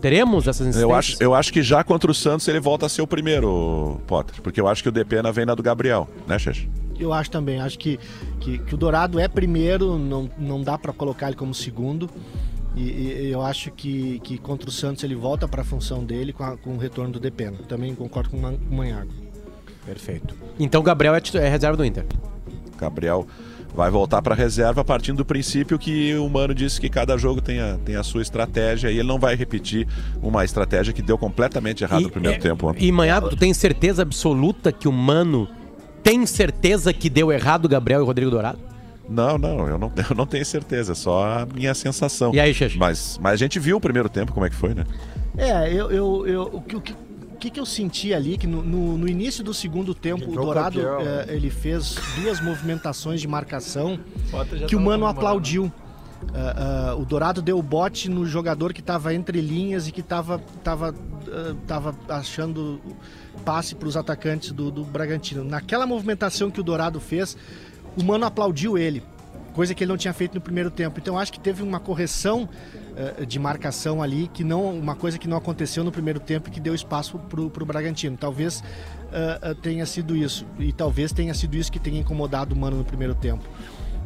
[0.00, 0.82] Teremos essas insistências?
[0.82, 4.00] Eu acho, eu acho que já contra o Santos ele volta a ser o primeiro,
[4.06, 4.40] Potter.
[4.40, 6.68] Porque eu acho que o Depena vem na do Gabriel, né, Xex?
[6.98, 7.60] Eu acho também.
[7.60, 7.98] Acho que,
[8.40, 12.08] que, que o Dourado é primeiro, não, não dá pra colocar ele como segundo.
[12.76, 16.42] E, e eu acho que, que contra o Santos ele volta pra função dele com,
[16.42, 17.58] a- com o retorno do Depena.
[17.68, 19.10] Também concordo com o Manhago.
[19.86, 20.34] Perfeito.
[20.58, 22.04] Então o Gabriel é, é reserva do Inter.
[22.78, 23.26] Gabriel
[23.74, 27.60] vai voltar para reserva partindo do princípio que o Mano disse que cada jogo tem
[27.60, 29.86] a, tem a sua estratégia e ele não vai repetir
[30.22, 32.74] uma estratégia que deu completamente errado no primeiro é, tempo.
[32.78, 35.48] E Manhago, tu tem certeza absoluta que o Mano
[36.04, 38.58] tem certeza que deu errado o Gabriel e o Rodrigo Dourado?
[39.08, 42.32] Não, não eu, não, eu não tenho certeza, é só a minha sensação.
[42.32, 42.78] E aí, Xexi?
[42.78, 44.84] Mas, mas a gente viu o primeiro tempo como é que foi, né?
[45.36, 46.94] É, eu, eu, eu, o, que, o que-
[47.40, 48.38] que, que eu senti ali?
[48.38, 51.96] Que no, no- no início do segundo tempo, o Entrou Dourado campeão, eh, ele fez
[52.22, 53.98] duas movimentações de marcação
[54.66, 55.70] que o tava Mano aplaudiu.
[56.32, 60.00] Ah, ah, o Dourado deu o bote no jogador que estava entre linhas e que
[60.00, 60.94] estava tava,
[61.28, 62.80] ah, tava achando
[63.44, 65.44] passe para os atacantes do, do Bragantino.
[65.44, 67.36] Naquela movimentação que o Dourado fez,
[67.96, 69.02] o Mano aplaudiu ele,
[69.52, 70.98] coisa que ele não tinha feito no primeiro tempo.
[70.98, 72.48] Então acho que teve uma correção
[73.26, 76.60] de marcação ali, que não uma coisa que não aconteceu no primeiro tempo e que
[76.60, 78.16] deu espaço para o Bragantino.
[78.16, 78.62] Talvez
[79.62, 80.46] tenha sido isso.
[80.60, 83.44] E talvez tenha sido isso que tenha incomodado o Mano no primeiro tempo.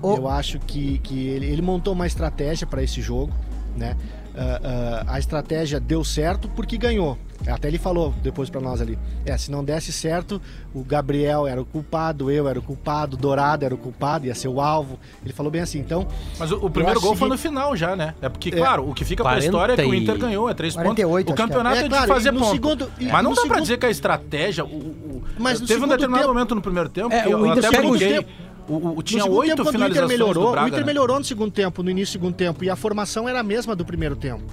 [0.02, 3.32] Eu acho que, que ele, ele montou uma estratégia para esse jogo,
[3.76, 3.96] né?
[4.40, 4.61] Ah,
[5.08, 7.18] ah, a estratégia deu certo porque ganhou.
[7.46, 8.98] Até ele falou depois para nós ali.
[9.24, 10.40] É, se não desse certo,
[10.74, 14.34] o Gabriel era o culpado, eu era o culpado, o Dourado era o culpado, ia
[14.34, 14.98] ser o alvo.
[15.24, 15.78] Ele falou bem assim.
[15.78, 16.06] Então,
[16.38, 18.14] Mas o, o primeiro gol foi no final já, né?
[18.20, 20.54] É porque, claro, o que fica pra 40 história é que o Inter ganhou, é
[20.54, 21.30] três 48, pontos.
[21.30, 21.46] O é.
[21.46, 22.50] campeonato é, É, de claro, fazer e no ponto.
[22.52, 24.64] segundo- e Mas não dá pra segundo- dizer que a estratégia...
[24.64, 27.46] O, o- Mas teve um determinado tempo- momento no primeiro tempo É, que o eu
[27.46, 28.26] Inter até brinquei.
[28.68, 30.81] O, o, no tinha oito tempo, quando o Inter finalizações melhorou, do Braga, o Inter
[30.81, 30.87] né?
[30.87, 33.74] melhorou no segundo tempo, no início do segundo tempo, e a formação era a mesma
[33.74, 34.44] do primeiro tempo.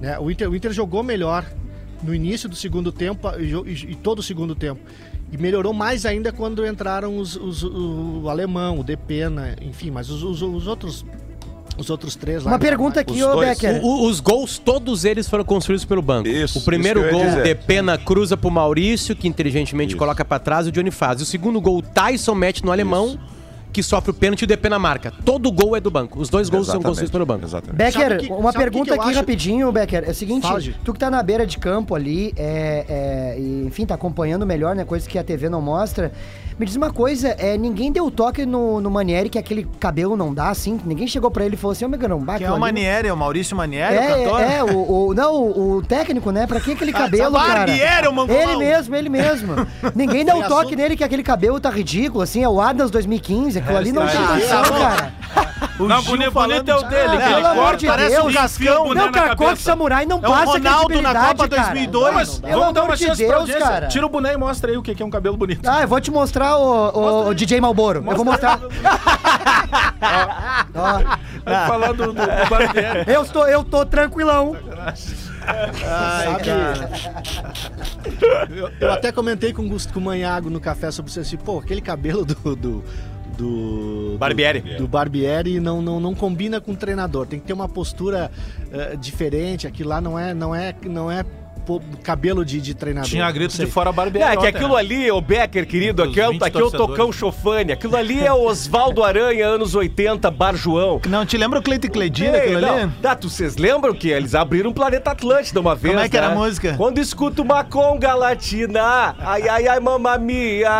[0.00, 0.18] Né?
[0.18, 1.44] O, Inter, o Inter jogou melhor
[2.02, 4.80] no início do segundo tempo e, e- e todo o segundo tempo.
[5.30, 10.08] E melhorou mais ainda quando entraram os, os- o, o alemão, o Depena, enfim, mas
[10.08, 11.04] os, os- os outros
[11.76, 12.52] os outros três lá.
[12.52, 13.38] Uma pergunta aqui, ô.
[13.38, 13.80] Becker.
[13.84, 16.28] O- os gols, todos eles foram construídos pelo banco.
[16.28, 19.98] Isso, o primeiro isso gol, de pena cruza pro Maurício, que inteligentemente Isso.
[19.98, 21.20] coloca pra trás e o Johnny faz.
[21.20, 23.18] O segundo gol, o Tyson mete no alemão,
[23.70, 25.12] que sofre o pênalti e o Depena marca.
[25.24, 26.18] Todo gol é do banco.
[26.18, 27.44] Os dois gols são Exatamente, construídos pelo banco.
[27.44, 27.76] Exatamente.
[27.76, 29.18] Becker, que- uma pergunta aqui acho?
[29.18, 30.04] rapidinho, Becker.
[30.06, 33.66] É o seguinte, Fala, tu que tá na beira de campo ali, é, é, e,
[33.66, 34.84] enfim, tá acompanhando melhor, né?
[34.84, 36.10] Coisa que a TV não mostra.
[36.58, 40.34] Me diz uma coisa, é, ninguém deu toque no, no Manieri que aquele cabelo não
[40.34, 40.80] dá, assim?
[40.84, 43.16] Ninguém chegou pra ele e falou assim, ô Meganão, Que é o Manieri, é o
[43.16, 44.40] Maurício Manieri, o É, cantor?
[44.40, 46.48] é, o, o- não, o, o técnico, né?
[46.48, 47.58] Pra que aquele cabelo, essa cara?
[47.60, 48.42] Barbieri, o mongolão.
[48.42, 49.54] Ele mesmo, ele mesmo.
[49.94, 50.76] Ninguém deu Tem toque assunto.
[50.76, 54.16] nele que aquele cabelo tá ridículo, assim, é o Adams 2015, aquilo ali não tem
[54.18, 54.26] aí.
[54.26, 55.12] condição, Tá cara.
[55.78, 58.16] O Não, Gil bonito, bonito é o de- dele, Ah, que ele corta, de parece
[58.16, 58.26] Deus.
[58.26, 58.94] um cascão.
[58.94, 59.62] Não, Cacote cabeça.
[59.62, 61.62] Samurai não É o passa Ronaldo na Copa cara.
[61.62, 62.14] 2002.
[62.14, 63.66] Mas Pelo vamos dar uma de chance pra Deus, audiência.
[63.68, 63.86] cara.
[63.86, 65.60] Tira o boné e mostra aí o que que é um cabelo bonito.
[65.68, 68.04] Ah, eu vou te mostrar o, o, o DJ Malboro.
[68.06, 68.58] Eu vou mostrar.
[71.66, 73.04] Falar do, do, do Barbieri.
[73.12, 74.56] eu, tô, eu tô tranquilão.
[75.74, 76.48] Sabe,
[78.58, 81.36] eu, eu até comentei com o Gusto com o Manhago no café sobre isso assim,
[81.36, 82.56] pô, aquele cabelo do.
[82.56, 82.84] do
[83.38, 84.60] do Barbieri.
[84.60, 88.30] do, do Barbieri não, não, não combina com o treinador tem que ter uma postura
[88.72, 91.24] eh, diferente aquilo lá não é não é não é
[92.02, 94.32] cabelo de, de treinador Tinha grito de fora Barbieri.
[94.32, 94.80] É, que aquilo né?
[94.80, 96.90] ali, o Becker, querido, aqui é, 20 aqui é o torcedores.
[96.96, 97.72] Tocão Chofane.
[97.72, 101.00] Aquilo ali é o Oswaldo Aranha, anos 80, Bar João.
[101.08, 102.74] Não, te lembra o Cleiton e Cledina, Ei, aquilo não.
[102.74, 102.92] ali?
[103.02, 106.28] Tá, tu, vocês lembram que eles abriram o Planeta Atlântida uma vez, é que era
[106.28, 106.34] né?
[106.34, 106.74] a música?
[106.76, 110.70] Quando escuto uma conga latina, ai, ai, ai, mamma mia.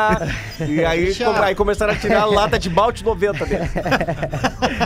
[0.67, 1.13] E aí,
[1.45, 3.71] aí começaram a tirar a lata de malte 90 dele.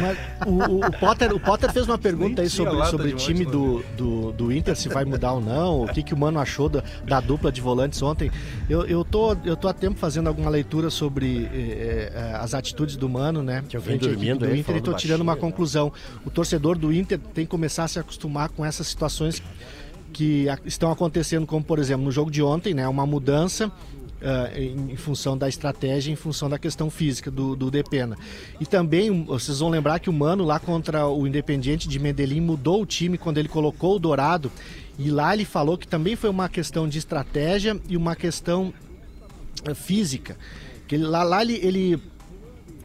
[0.01, 3.45] Mas o, o- o Potter, o Potter fez uma pergunta aí sobre, sobre o time
[3.45, 6.69] do, do, do Inter, se vai mudar ou não, o que, que o Mano achou
[6.69, 8.31] da, da dupla de volantes ontem.
[8.69, 12.97] Eu, eu, tô, eu tô há tempo fazendo alguma leitura sobre eh, eh, as atitudes
[12.97, 13.63] do Mano, né?
[13.69, 15.53] Que eu venho dormindo do Inter e tô tirando uma baixinho, né?
[15.53, 15.93] conclusão.
[16.25, 19.43] O torcedor do Inter tem que começar a se acostumar com essas situações
[20.13, 22.87] que estão acontecendo, como por exemplo no jogo de ontem, né?
[22.89, 23.71] Uma mudança
[24.25, 28.17] ah, em, em função da estratégia, em função da questão física do, do Depena.
[28.61, 32.83] E também vocês vão lembrar que o Mano lá contra o Independiente de Medellín mudou
[32.83, 34.51] o time quando ele colocou o Dourado.
[34.99, 38.73] E lá ele falou que também foi uma questão de estratégia e uma questão
[39.65, 40.37] eh, física.
[40.87, 42.03] Que ele- lá, lá ele, ele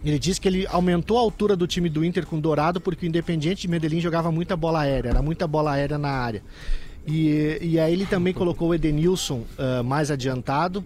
[0.05, 3.05] ele disse que ele aumentou a altura do time do Inter com o Dourado porque
[3.05, 6.41] o Independiente de Medellín jogava muita bola aérea, era muita bola aérea na área.
[7.05, 10.83] E, e aí ele também colocou o Edenilson ah, mais adiantado.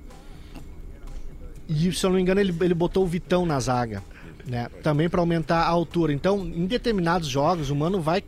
[1.71, 4.03] E se eu não me engano, ele, ele botou o Vitão na zaga,
[4.45, 4.67] né?
[4.83, 6.11] Também para aumentar a altura.
[6.11, 8.23] Então, em determinados jogos, o Mano vai,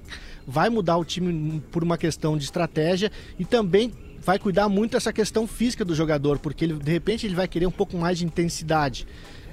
[0.47, 5.11] vai mudar o time por uma questão de estratégia e também vai cuidar muito dessa
[5.11, 8.25] questão física do jogador, porque ele, de repente ele vai querer um pouco mais de
[8.25, 9.05] intensidade.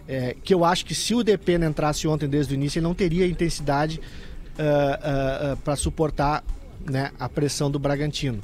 [0.06, 2.94] É, que eu acho que se o Depena entrasse ontem desde o início, ele não
[2.94, 4.00] teria intensidade
[5.64, 6.44] para suportar
[6.84, 8.42] né, a pressão do Bragantino.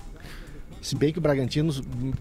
[0.81, 1.73] Se bem que o Bragantino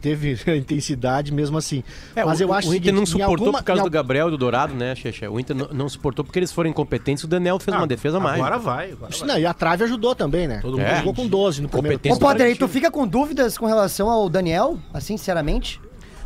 [0.02, 1.84] teve intensidade mesmo assim.
[2.16, 3.90] É, Mas o, eu acho o o Inter seguinte, não suportou alguma- por causa do
[3.90, 5.30] Gabriel e do Dourado, né, Xexa?
[5.30, 7.24] O Inter não, não suportou porque eles foram incompetentes.
[7.24, 8.40] O Daniel fez uma defesa a mais.
[8.40, 8.92] Agora vai.
[8.92, 9.28] Agora vai.
[9.28, 10.60] Não, e a trave ajudou também, né?
[10.62, 12.32] Todo mundo jogou com 12 no primeiro Competência Ô, tempo.
[12.32, 14.78] Potter, aí tu fica com dúvidas com relação ao Daniel?
[14.94, 15.80] Assim, sinceramente?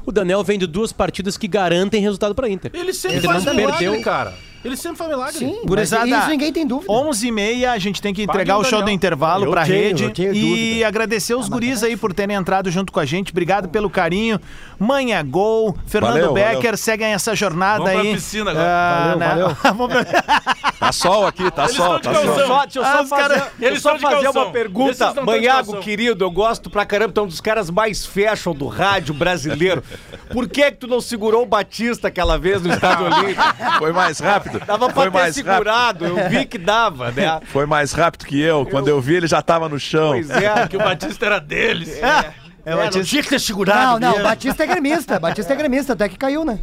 [0.06, 2.72] O Daniel vem de duas partidas que garantem resultado pra Inter.
[2.74, 4.02] Ele sempre Ele faz não milagre, perdeu.
[4.02, 4.34] cara.
[4.63, 5.38] Ele sempre foi milagre.
[5.39, 6.91] Sim, Gurizada, mas isso ninguém tem dúvida.
[6.91, 8.86] 11h30, a gente tem que entregar Pague o show Daniel.
[8.86, 10.04] do intervalo Eu pra tenho, rede.
[10.04, 10.88] eu tenho e dúvida.
[10.88, 13.32] agradecer os guris aí por terem entrado junto com a gente.
[13.32, 14.39] Obrigado pelo carinho.
[14.78, 16.78] Manha Gol, Fernando Valeu, Becker, valeu.
[16.78, 18.13] seguem essa jornada Vamos pra aí.
[18.15, 18.67] piscina agora.
[18.67, 19.56] Ah, Valeu, né?
[19.63, 22.48] Vamos pra- Tá sol aqui, tá sol, estão tá sol.
[22.48, 25.13] Só, deixa eu Ah, só fazer, cara- eles só fazer uma pergunta.
[25.26, 29.13] Manhago, querido, eu gosto pra caramba, tu é um dos caras mais fashion do rádio
[29.13, 29.84] brasileiro.
[30.32, 33.41] Por que que tu não segurou o Batista aquela vez no Estádio Olímpico?
[33.78, 34.48] Foi mais rápido.
[34.65, 35.51] Dava pra Foi ter mais rápido.
[35.51, 37.39] segurado, eu vi que dava, né?
[37.47, 38.65] Foi mais rápido que eu.
[38.65, 40.12] Quando eu vi, ele já tava no chão.
[40.12, 40.67] Pois é.
[40.67, 41.89] Que o Batista era deles.
[42.01, 42.33] É,
[42.65, 44.23] É, o não Batista- tinha que ter segurado Não, não, mesmo.
[44.23, 45.19] Batista é gremista.
[45.19, 46.59] Batista é gremista, até que caiu, né?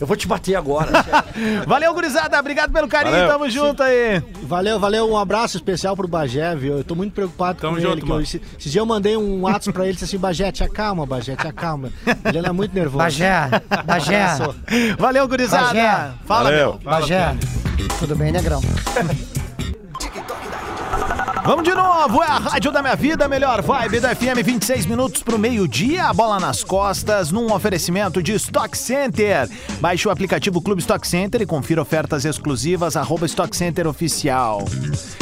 [0.00, 0.90] Eu vou te bater agora.
[1.66, 2.38] Valeu, gurizada.
[2.38, 3.14] Obrigado pelo carinho.
[3.14, 3.28] Valeu.
[3.28, 4.22] Tamo junto aí.
[4.42, 5.10] Valeu, valeu.
[5.10, 6.78] Um abraço especial pro Bagé, viu?
[6.78, 8.00] Eu tô muito preocupado Tamo com junto, ele.
[8.02, 8.20] que mano.
[8.20, 11.04] eu, esse, esse dia eu mandei um WhatsApp pra ele disse assim: Bagé, te acalma,
[11.04, 11.90] Bagé, te acalma.
[12.24, 12.98] Ele era muito nervoso.
[12.98, 13.48] Bagé,
[13.84, 14.26] Bagé,
[14.98, 15.66] Valeu, gurizada.
[15.66, 16.10] Bagé.
[16.26, 16.58] Fala, Valeu.
[16.74, 16.78] meu.
[16.78, 17.36] Bagé.
[17.98, 18.60] Tudo bem, negrão?
[21.48, 25.22] Vamos de novo, é a Rádio da Minha Vida, melhor vibe da FM, 26 minutos
[25.22, 29.48] pro meio-dia, a bola nas costas, num oferecimento de Stock Center.
[29.80, 34.62] Baixe o aplicativo Clube Stock Center e confira ofertas exclusivas, arroba Stock Center Oficial.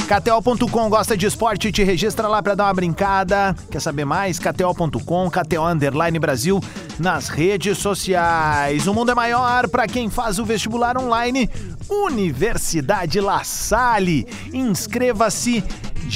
[0.08, 1.70] KTO.com, gosta de esporte?
[1.70, 3.54] Te registra lá pra dar uma brincada.
[3.70, 4.40] Quer saber mais?
[4.40, 6.60] KTO.com, KTO Underline Brasil,
[6.98, 8.88] nas redes sociais.
[8.88, 11.48] O mundo é maior para quem faz o vestibular online.
[11.88, 14.26] Universidade La Salle.
[14.52, 15.62] Inscreva-se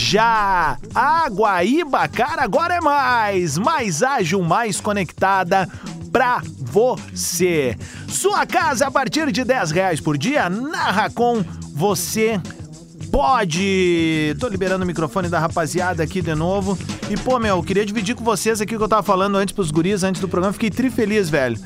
[0.01, 0.79] já!
[0.95, 3.59] A Guaíba, cara, agora é mais!
[3.59, 5.69] Mais ágil, mais conectada
[6.11, 7.77] pra você.
[8.09, 12.41] Sua casa a partir de 10 reais por dia, na Racon, você
[13.13, 14.35] pode!
[14.41, 16.79] Tô liberando o microfone da rapaziada aqui de novo.
[17.11, 19.71] E, pô, meu, queria dividir com vocês aqui o que eu tava falando antes pros
[19.71, 20.55] guris, antes do programa.
[20.55, 21.61] Fiquei tri feliz, velho.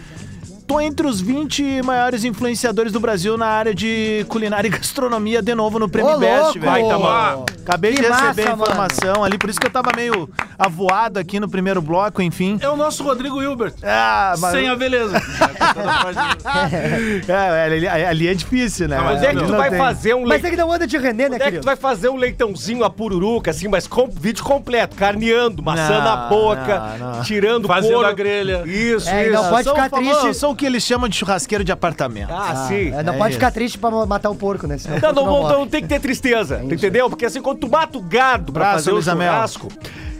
[0.66, 5.54] Tô entre os 20 maiores influenciadores do Brasil na área de culinária e gastronomia de
[5.54, 6.52] novo no Prêmio Ô, Best, louco!
[6.60, 6.64] velho.
[6.64, 7.44] Vai, tá bom.
[7.64, 11.18] Acabei Que de receber a massa, informação ali, por isso que eu tava meio avoado
[11.18, 12.58] aqui no primeiro bloco, enfim.
[12.62, 13.74] É o nosso Rodrigo Hilbert.
[13.82, 14.52] Ah, mas...
[14.52, 15.20] Sem a beleza.
[17.28, 18.98] É, ali, ali é difícil, né?
[18.98, 19.78] mas Onde é que tu não vai tem.
[19.78, 20.48] fazer um Mas leitão?
[20.48, 21.62] é que não anda de René, né, Onde é que querido?
[21.62, 26.04] tu vai fazer um leitãozinho a pururuca, assim, mas com vídeo completo, carneando, maçã Não,
[26.04, 27.22] na boca, não, não.
[27.22, 28.08] tirando Fazendo couro.
[28.08, 28.62] a grelha.
[28.66, 29.42] Isso, É, e isso.
[29.42, 30.38] não pode São ficar famosos- triste.
[30.38, 32.32] São o que eles chamam de churrasqueiro de apartamento.
[32.32, 32.92] Ah, sim.
[32.94, 33.38] É, não É pode isso.
[33.38, 34.78] ficar triste pra matar o porco, né?
[34.78, 35.54] Senão o Não, porco não, não, morre.
[35.58, 37.10] não tem que ter tristeza, tu entendeu?
[37.10, 39.32] Porque assim, quando tu mata o gado pra Abraço, fazer o Luísa Mel.
[39.32, 39.68] churrasco,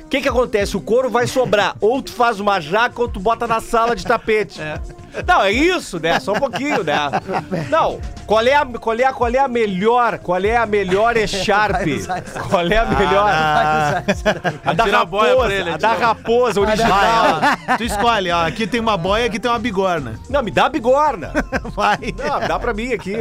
[0.05, 0.77] o que que acontece?
[0.77, 1.75] O couro vai sobrar.
[1.81, 4.61] ou tu faz uma jaca ou tu bota na sala de tapete.
[5.27, 6.19] Não, é isso, né?
[6.21, 6.95] Só um pouquinho, né?
[7.71, 11.15] Não, qual é a, qual é a, qual é a melhor, qual é a melhor
[11.17, 12.09] usar isso.
[12.49, 13.25] Qual é a melhor?
[13.27, 14.05] Daí.
[14.65, 16.89] a da Tira a boia raposa, pra ele, a da raposa original.
[16.89, 17.77] Vai, ó.
[17.77, 18.47] Tu escolhe, ó.
[18.47, 20.15] Aqui tem uma boia, aqui tem uma bigorna.
[20.29, 21.33] Não, me dá a bigorna.
[21.75, 22.15] Vai.
[22.17, 23.15] Não, dá pra mim aqui.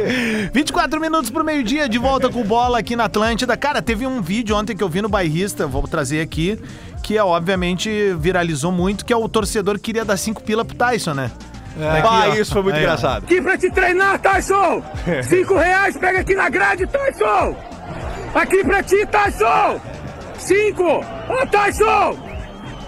[0.52, 3.56] 24 minutos pro meio-dia, de volta com bola aqui na Atlântida.
[3.56, 6.58] Cara, teve um vídeo ontem que eu vi no bairrista, vou trazer aqui,
[7.02, 10.74] que é, obviamente viralizou muito, que é o torcedor que queria dar cinco pila pro
[10.74, 11.30] Tyson, né?
[11.76, 12.34] Aqui, ah, ó.
[12.34, 13.24] isso foi muito Aí, engraçado.
[13.24, 14.82] aqui pra te treinar, Tyson!
[15.24, 17.56] Cinco reais, pega aqui na grade, Tyson!
[18.34, 19.80] Aqui pra ti, Tyson!
[20.38, 21.04] Cinco!
[21.28, 22.16] Ó, Tyson!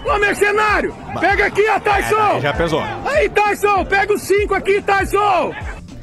[0.05, 0.95] Ô, mercenário!
[1.19, 2.39] Pega aqui, ó, Tyson!
[2.41, 2.81] Já pesou.
[3.05, 3.83] Aí, Tyson!
[3.85, 5.53] Pega os cinco aqui, Tyson!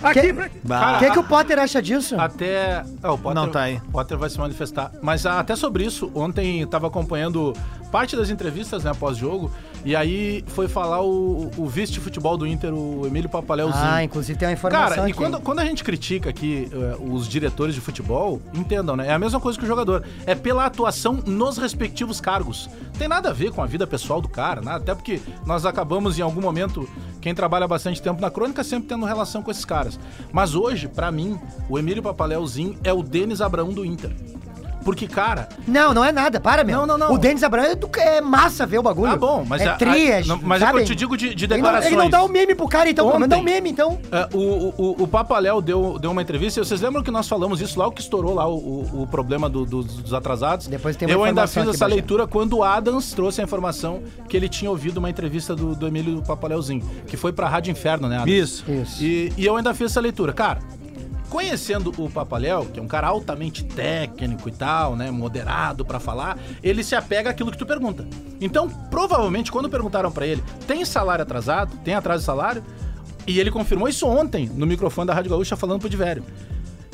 [0.03, 2.20] Aqui Que- pra que, que o Potter acha disso?
[2.20, 2.83] Até.
[3.03, 3.81] Ah, o Potter, Não tá aí.
[3.88, 4.90] o Potter vai se manifestar.
[5.01, 7.55] Mas ah, até sobre isso, ontem eu tava acompanhando
[7.90, 9.51] parte das entrevistas, né, pós-jogo.
[9.85, 13.85] E aí foi falar o, o vice de futebol do Inter, o Emílio Papaleuzinho.
[13.85, 15.12] Ah, inclusive tem uma informação Cara, e aqui.
[15.12, 19.09] quando, quando a gente critica aqui eh, os diretores de futebol, entendam, né?
[19.09, 20.03] É a mesma coisa que o jogador.
[20.25, 22.70] É pela atuação nos respectivos cargos.
[22.99, 24.79] Tem nada a ver com a vida pessoal do cara, nada.
[24.79, 26.88] Até porque nós acabamos, em algum momento,
[27.20, 30.01] quem trabalha bastante tempo na crônica, sempre tendo relação com esses caras.
[30.33, 34.11] Mas hoje, pra mim, o Emílio Papaleuzinho é o Denis Abraão do Inter.
[34.85, 36.79] Porque, cara, Não, não é nada, para, meu.
[36.81, 37.12] Não, não, não.
[37.14, 39.12] O Denis Abraão é, do- é massa ver o bagulho.
[39.12, 40.79] Tá bom, mas é a- tri, a- é, não, mas é sabe?
[40.79, 41.87] que eu te digo de- de Ele não- declarações.
[41.92, 43.53] Ele não dá o meme pro cara, então, menos dá o Ontem.
[43.55, 43.99] meme, então.
[44.12, 47.61] É, o, o, o Papaléu deu, deu uma entrevista, e vocês lembram que nós falamos
[47.61, 50.66] isso lá, o que estourou lá, o, o, o problema do- do- dos atrasados?
[50.66, 54.03] Depois tem uma Eu ainda fiz aqui, essa leitura quando o Adams trouxe a informação
[54.29, 58.09] que ele tinha ouvido uma entrevista do, do Emílio Papaléuzinho, que foi pra Rádio Inferno,
[58.09, 58.33] né, Adams?
[58.33, 58.64] Isso.
[58.70, 59.03] Isso.
[59.03, 60.33] E, e eu ainda fiz essa leitura.
[60.33, 60.59] Cara,
[61.31, 66.39] conhecendo o Papaléu, que é um cara altamente técnico e tal, né, moderado pra falar,
[66.63, 68.07] ele se apega àquilo que tu pergunta.
[68.41, 71.77] Então, provavelmente, quando perguntaram pra ele, tem salário atrasado?
[71.79, 72.65] Tem atraso de salário?
[73.27, 76.25] E ele confirmou isso ontem no microfone da Rádio Gaúcha falando pro Divério.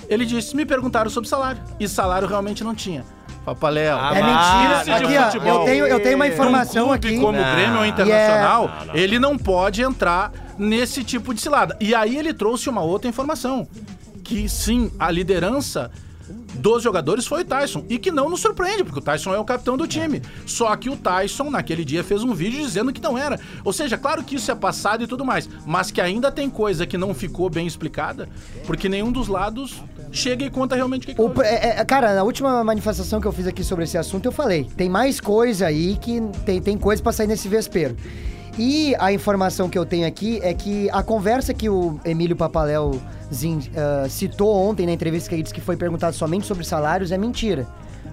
[0.09, 1.61] Ele disse: me perguntaram sobre salário.
[1.79, 3.05] E salário realmente não tinha.
[3.45, 3.97] Papaléu.
[3.99, 4.97] Ah, É mentira.
[4.97, 7.21] Aqui, ó, eu tenho, eu tenho uma informação Num clube aqui.
[7.21, 11.77] como o Grêmio ou Internacional, E ele não pode entrar nesse tipo de cilada.
[11.81, 13.67] E aí ele trouxe uma outra informação.
[14.31, 15.91] Que sim, a liderança
[16.55, 17.85] dos jogadores foi o Tyson.
[17.89, 20.23] E que não nos surpreende, porque o Tyson é o capitão do time.
[20.47, 23.41] Só que o Tyson, naquele dia, fez um vídeo dizendo que não era.
[23.65, 26.87] Ou seja, claro que isso é passado e tudo mais, mas que ainda tem coisa
[26.87, 28.29] que não ficou bem explicada,
[28.69, 32.15] porque nenhum dos lados chega e conta realmente o que, que O, é, é, cara,
[32.15, 35.67] na última manifestação que eu fiz aqui sobre esse assunto, eu falei: tem mais coisa
[35.67, 37.97] aí que tem, tem coisa pra sair nesse vespeiro.
[38.63, 43.01] E a informação que eu tenho aqui é que a conversa que o Emílio Papaléu
[43.33, 47.11] Zin, ah, citou ontem na entrevista que ele disse que foi perguntado somente sobre salários
[47.11, 47.67] é mentira.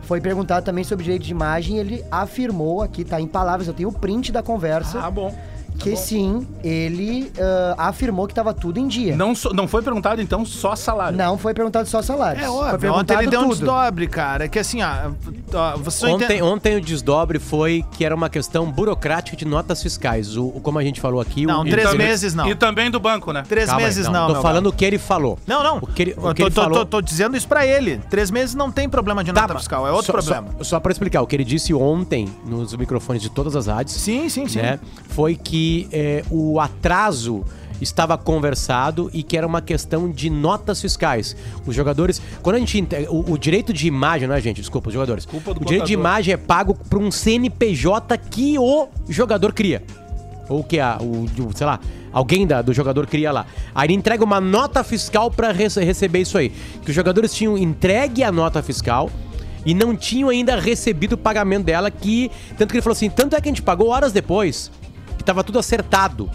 [0.04, 3.74] Foi perguntado também sobre direito de imagem e ele afirmou aqui, tá em palavras, eu
[3.74, 5.36] tenho o print da conversa, Ah, bom.
[5.80, 9.16] Que sim, ele ah, afirmou que tava tudo em dia.
[9.16, 11.18] Não, so- não foi perguntado, então, só salário.
[11.18, 12.44] Não foi perguntado só salários.
[12.44, 13.56] É foi óbvio, perguntado ontem ele deu um tudo.
[13.58, 14.46] desdobre, cara.
[14.46, 15.12] É que assim, ó,
[15.54, 20.36] ó você Ontem, ontem o desdobre foi que era uma questão burocrática de notas fiscais.
[20.36, 21.46] O, o- como a gente falou aqui...
[21.46, 22.48] Não, o, três também- meses não.
[22.48, 23.44] E também do banco, né?
[23.48, 25.38] Três Calma aí, meses não, Tô falando o que ele falou.
[25.48, 25.78] Não, não.
[25.78, 26.80] O que ele, o que tô, ele tô- falou...
[26.80, 28.00] tô- tô dizendo isso pra ele.
[28.10, 30.48] Três meses não tem problema de nota Tá, fiscal, é outro só, problema.
[30.60, 33.96] Só, só pra explicar, o que ele disse ontem nos microfones de todas as rádios,
[33.98, 34.60] Sim, sim, sim.
[34.60, 37.44] né, foi que é, o atraso
[37.80, 41.36] estava conversado e que era uma questão de notas fiscais.
[41.66, 44.94] Os jogadores, quando a gente o, o direito de imagem, não é gente, desculpa, os
[44.94, 45.26] jogadores.
[45.26, 46.12] Culpa do o direito de contador.
[46.12, 49.84] imagem é pago por um CNPJ que o jogador cria.
[50.50, 51.80] Ou que a, o, sei lá,
[52.12, 53.46] alguém da- do jogador cria lá.
[53.76, 56.50] Aí ele entrega uma nota fiscal pra rece- receber isso aí.
[56.84, 59.10] Que os jogadores tinham entregue a nota fiscal
[59.66, 62.32] e não tinham ainda recebido o pagamento dela, que.
[62.58, 64.87] Tanto que ele falou assim, tanto é que a gente pagou horas depois, que
[65.28, 66.32] tava tudo acertado.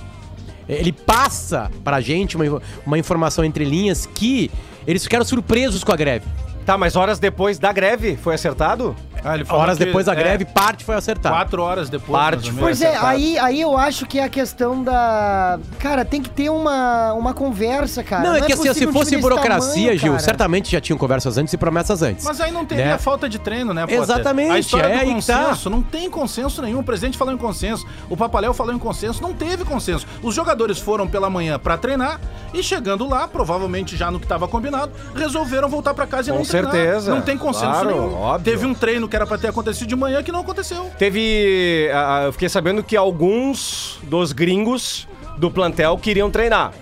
[0.69, 4.51] Ele passa pra gente uma, uma informação entre linhas que
[4.87, 6.27] eles ficaram surpresos com a greve.
[6.65, 8.95] Tá, mas horas depois da greve foi acertado?
[9.25, 11.35] Ah, ele falou Horas que, depois da é, greve, parte foi acertada.
[11.35, 12.11] Quatro horas depois.
[12.11, 12.61] Parte foi.
[12.61, 15.59] Pois é, aí, aí eu acho que é a questão da.
[15.79, 18.23] Cara, tem que ter uma, uma conversa, cara.
[18.29, 20.25] não, é que assim, se fosse burocracia, tamanho, Gil, cara.
[20.25, 22.25] certamente já tinham conversas antes e promessas antes.
[22.25, 22.99] Mas aí não teria Né?
[22.99, 24.03] falta de treino, né, Potter?
[24.03, 25.39] Exatamente, A história é do aí que tá.
[25.45, 26.81] consenso, não tem consenso nenhum.
[26.81, 30.07] O presidente falou em consenso, o Papaléu falou em consenso, não teve consenso.
[30.23, 32.21] Os jogadores foram pela manhã pra treinar
[32.53, 36.39] e chegando lá, provavelmente já no que estava combinado, resolveram voltar pra casa e Com
[36.41, 36.73] não treinar.
[36.73, 37.15] certeza.
[37.15, 38.15] Não tem consenso Claro, nenhum.
[38.15, 38.45] óbvio.
[38.53, 40.91] Teve um treino que era pra ter acontecido de manhã que não aconteceu.
[40.99, 41.91] Teve.
[41.93, 46.73] ah, eu fiquei sabendo que alguns dos gringos do plantel queriam treinar.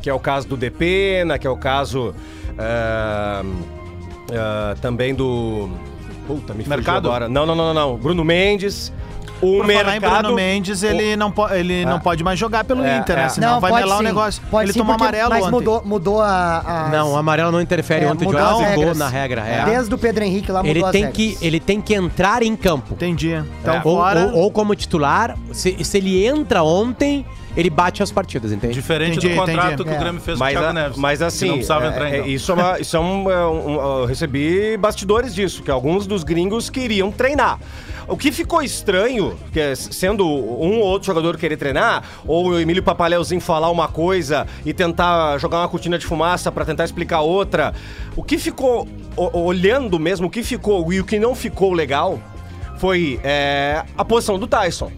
[0.00, 2.14] Que é o caso do Depena, que é o caso
[2.56, 3.42] ah,
[4.32, 5.68] ah, também do.
[6.24, 7.08] Puta, me fugiu Mercado?
[7.08, 7.28] agora.
[7.28, 7.96] Não, não, não, não, não.
[7.98, 8.92] Bruno Mendes.
[9.42, 10.18] O Por falar em mercado.
[10.22, 13.24] Bruno Mendes, ele, não, po ele não pode mais jogar pelo É, Inter, né?
[13.24, 13.28] é.
[13.30, 14.04] Senão vai pode melar o sim.
[14.04, 14.42] negócio.
[14.50, 15.50] Pode ele sim, tomou porque- amarelo Mas ontem.
[15.52, 16.58] mudou, mudou a.
[16.86, 18.04] as- Não, o amarelo não interfere.
[18.04, 18.98] é, ontem mudou mudou regras.
[18.98, 19.40] na regra.
[19.46, 19.64] É.
[19.64, 22.92] Desde o Pedro Henrique lá mudou Ele tem, que, ele tem que entrar em campo.
[22.92, 23.32] Entendi.
[23.62, 23.80] Então É.
[23.82, 24.26] Ou, fora...
[24.26, 27.24] ou- ou como titular, se, se ele entra ontem,
[27.56, 28.74] ele bate as partidas, entende?
[28.74, 29.84] Diferente Entendi, do contrato entendi.
[29.84, 29.98] que o É.
[29.98, 30.98] Grêmio fez Mas, com o Thiago Neves.
[30.98, 32.28] mas assim, não precisava é- entrar, é- então.
[32.28, 32.78] isso é uma.
[32.80, 37.58] Isso é um, é um- Eu recebi bastidores disso, que alguns dos gringos queriam treinar.
[38.10, 42.58] O que ficou estranho, que é, sendo um ou outro jogador querer treinar, ou o
[42.58, 47.20] Emílio Papaleuzinho falar uma coisa e tentar jogar uma cortina de fumaça pra tentar explicar
[47.20, 47.72] outra,
[48.16, 52.20] o que ficou, olhando mesmo, o que ficou e o que não ficou legal
[52.78, 54.90] foi é, a posição do Tyson.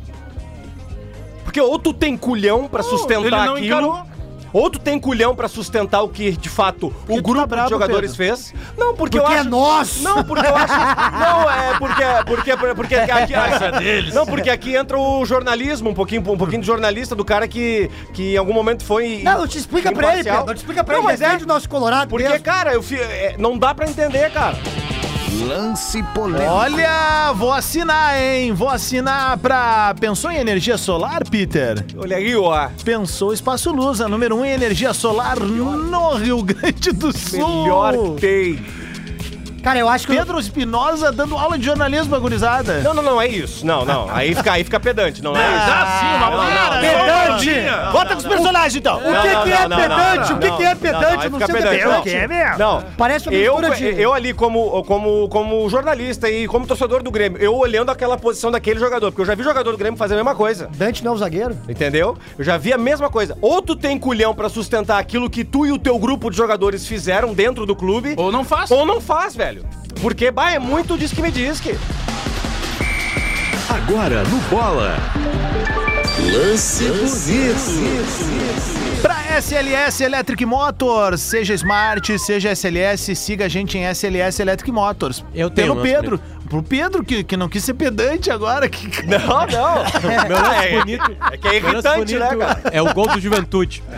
[1.44, 4.12] Porque ou tu tem culhão pra sustentar ele não aquilo, encarou.
[4.53, 7.67] Ou tu tem culhão pra sustentar o que, de fato, o tu grupo tá bravo,
[7.69, 8.37] de jogadores Pedro?
[8.37, 8.55] fez.
[8.77, 9.49] Não, porque, eu Porque é acho...
[9.49, 10.03] nosso!
[10.03, 10.73] Não, porque eu acho...
[10.75, 12.03] Não, é porque...
[12.27, 13.35] Porque, porque aqui...
[13.35, 14.15] É deles.
[14.15, 17.91] Não, porque aqui entra o jornalismo, um pouquinho, um pouquinho de jornalista do cara que,
[18.12, 20.37] que em algum momento foi Não, te explica pra ele, imparcial.
[20.38, 20.47] Pedro.
[20.49, 21.07] Não te explica pra Não, ele.
[21.12, 22.09] mas é, Defende o nosso Colorado.
[22.09, 22.45] porque, mesmo.
[22.45, 24.57] cara, eu fi- é, não dá pra entender, cara.
[25.40, 26.53] Lance polêmico.
[26.53, 28.53] Olha, vou assinar, hein?
[28.53, 29.95] Vou assinar pra...
[29.99, 31.85] Pensou em energia solar, Peter?
[31.97, 32.68] Olha aí, ó.
[32.85, 37.62] Pensou Espaço Lusa, número 1 um em energia solar no Rio Grande do Sul.
[37.62, 38.82] Melhor que tem.
[39.62, 40.14] Cara, eu acho que.
[40.16, 42.81] Pedro Espinosa dando aula de jornalismo, gurizada.
[42.81, 43.64] Não, não, não, é isso.
[43.64, 44.09] Não, não.
[44.11, 45.66] Aí fica, aí fica pedante, não é isso.
[45.66, 46.81] Dá sim, uma não, palavra.
[46.81, 47.92] pedante!
[47.92, 48.96] Bota com os personagens, então.
[48.96, 50.33] O que, que é pedante?
[50.33, 51.79] o que, que é pedante aí no fica seu pedante.
[51.79, 52.11] debate?
[52.12, 52.18] Não.
[52.18, 52.59] É mesmo?
[52.59, 52.85] Não.
[52.96, 54.01] Parece uma Eu, mistura de...
[54.01, 58.51] eu ali, como, como, como jornalista e como torcedor do Grêmio, eu olhando aquela posição
[58.51, 60.68] daquele jogador, porque eu já vi jogador do Grêmio fazer a mesma coisa.
[60.75, 61.57] Dante não é o zagueiro?
[61.68, 62.16] Entendeu?
[62.38, 63.37] Eu já vi a mesma coisa.
[63.40, 66.87] Ou tu tem culhão pra sustentar aquilo que tu e o teu grupo de jogadores
[66.87, 68.70] fizeram dentro do clube, Ou não faz.
[68.70, 69.52] ou não faz, velho.
[70.01, 71.77] Porque, bah, é muito diz que me diz que.
[73.69, 74.96] Agora no Bola.
[76.19, 78.23] Lance bonito.
[79.00, 85.25] Pra SLS Electric Motors, seja Smart, seja SLS, siga a gente em SLS Electric Motors.
[85.35, 86.21] Eu tenho Pelo
[86.53, 88.69] pro Pedro, que, que não quis ser pedante agora.
[88.69, 88.83] Que...
[89.07, 89.85] Não, não.
[90.29, 91.17] Meu lance é, bonito.
[91.31, 92.61] É que é irritante, né, cara?
[92.71, 93.83] É o gol do Juventude.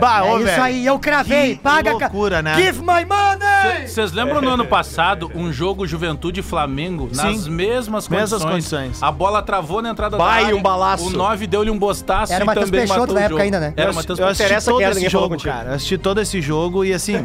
[0.00, 0.62] Bah, é ô, isso velho.
[0.62, 1.56] aí, eu cravei.
[1.56, 2.54] Que paga, loucura, né?
[2.56, 3.86] Give my money!
[3.86, 7.22] Vocês lembram no ano passado um jogo Juventude Flamengo Sim.
[7.22, 8.32] nas mesmas condições?
[8.32, 9.02] Mesmas condições.
[9.02, 10.56] A bola travou na entrada Vai, da área.
[10.56, 11.08] um balaço.
[11.08, 13.74] O 9 deu-lhe um bostaço era e Matheus também Peixoto matou na época ainda, né?
[13.76, 15.70] Era Matheus Eu assisti todo esse jogo, cara.
[15.70, 17.16] Eu assisti todo esse jogo e assim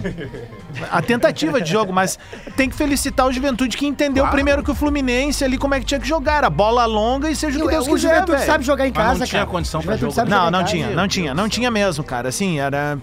[0.91, 2.17] a tentativa de jogo, mas
[2.55, 4.35] tem que felicitar o Juventude que entendeu claro.
[4.35, 6.43] primeiro que o Fluminense ali como é que tinha que jogar.
[6.43, 8.07] A bola longa e seja o que Deus é, quiser.
[8.07, 9.19] O Juventude sabe jogar em casa, cara.
[9.19, 9.51] não tinha cara.
[9.51, 10.13] condição pra jogo.
[10.27, 12.29] Não, não tinha, não tinha, não tinha mesmo, cara.
[12.29, 12.97] Assim, era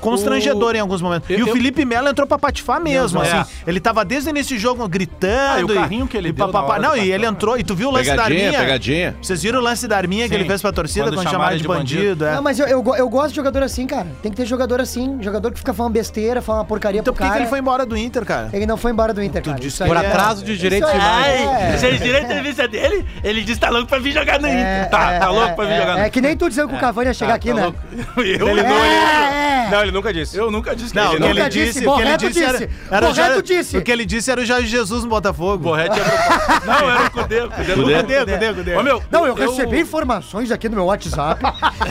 [0.00, 0.76] constrangedor o...
[0.76, 1.28] em alguns momentos.
[1.30, 1.52] Eu, e o eu...
[1.52, 3.36] Felipe Melo entrou pra patifar mesmo, assim.
[3.36, 3.46] É.
[3.66, 5.30] Ele tava desde o início do jogo gritando.
[5.30, 6.48] Ah, e o carrinho que ele e deu.
[6.48, 6.78] Papapá...
[6.78, 7.58] Não, e ele entrou.
[7.58, 8.52] E tu viu o lance da Arminha?
[8.52, 9.16] Pegadinha.
[9.20, 11.66] Vocês viram o lance da Arminha que ele fez pra torcida quando, quando chamaram de
[11.66, 12.24] bandido?
[12.24, 12.34] É.
[12.34, 14.06] Não, mas eu, eu gosto de jogador assim, cara.
[14.22, 15.18] Tem que ter jogador assim.
[15.20, 17.28] Jogador que fica falando besteira, falando uma porcaria então, pro cara.
[17.28, 18.50] Então por que ele foi embora do Inter, cara?
[18.52, 19.58] Ele não foi embora do Inter, cara.
[19.86, 21.80] Por é- atraso de direitos finais.
[22.02, 23.06] direito de a é dele?
[23.22, 24.90] Ele disse tá louco pra vir jogar no Inter.
[24.90, 26.04] Tá, tá louco pra vir jogar no Inter.
[26.06, 27.72] É que nem tu dizendo que o Cavani ia chegar tá aqui, tá né?
[28.16, 29.70] Eu não.
[29.70, 30.36] Não, ele ele nunca disse.
[30.36, 31.86] Eu nunca disse que não, ele, ele disse.
[31.86, 32.44] O que ele disse,
[32.90, 33.76] era, o disse.
[33.76, 35.58] O que ele disse era o Jorge Jesus no Botafogo.
[35.64, 36.66] Borreto é era o...
[36.66, 37.38] Não, era o Cudê.
[37.38, 38.76] É Cudê, Cudê, Cudê.
[38.76, 41.42] Ô, meu, não, eu, eu recebi informações aqui no meu WhatsApp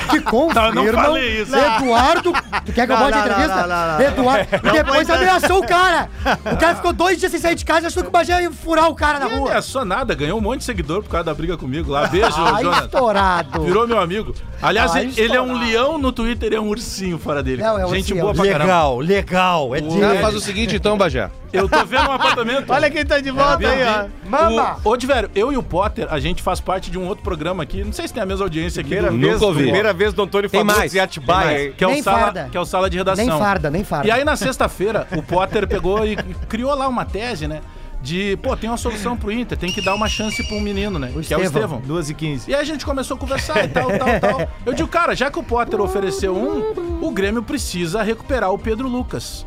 [0.09, 0.69] que confirmam...
[0.79, 1.55] Não, eu não falei isso.
[1.55, 2.31] Eduardo...
[2.65, 4.03] Tu quer que eu bote a entrevista?
[4.03, 4.67] Eduardo...
[4.67, 6.09] E depois ameaçou o cara.
[6.51, 8.51] O cara ficou dois dias sem sair de casa e achou que o Bagé ia
[8.51, 9.35] furar o cara na rua.
[9.35, 10.13] É não ameaçou nada.
[10.13, 12.07] Ganhou um monte de seguidor por causa da briga comigo lá.
[12.07, 12.85] Beijo, Jonas.
[12.85, 13.61] estourado.
[13.63, 14.33] Virou meu amigo.
[14.61, 17.61] Aliás, ele é um leão no Twitter e é um ursinho fora dele.
[17.61, 18.01] Não, é legal.
[18.01, 19.03] Gente assim, boa pra legal, caramba.
[19.03, 20.03] Legal, legal.
[20.03, 20.17] É o...
[20.17, 21.29] ah, faz o seguinte então, Bajé.
[21.51, 22.69] Eu tô vendo um apartamento.
[22.71, 24.29] Olha quem tá de volta é, aí, ó.
[24.29, 24.77] Mama!
[24.83, 27.83] Ô, Diverio, eu e o Potter, a gente faz parte de um outro programa aqui.
[27.83, 28.89] Não sei se tem a mesma audiência aqui.
[28.89, 29.17] Primeira, do...
[29.17, 29.53] vez, do...
[29.53, 30.61] primeira vez do Antônio tem
[30.93, 31.71] e Atibaia.
[31.71, 33.25] Que, é o sala, que é o sala de redação.
[33.25, 34.07] Nem farda, nem farda.
[34.07, 36.15] E aí, na sexta-feira, o Potter pegou e
[36.47, 37.61] criou lá uma tese, né?
[38.01, 40.97] de, pô, tem uma solução pro Inter, tem que dar uma chance pro um menino,
[40.97, 41.09] né?
[41.09, 41.81] O que Estevão, é o Estevão.
[41.81, 42.49] 2 e 15.
[42.51, 44.49] E aí a gente começou a conversar e tal, tal, tal.
[44.65, 48.87] Eu digo, cara, já que o Potter ofereceu um, o Grêmio precisa recuperar o Pedro
[48.87, 49.45] Lucas.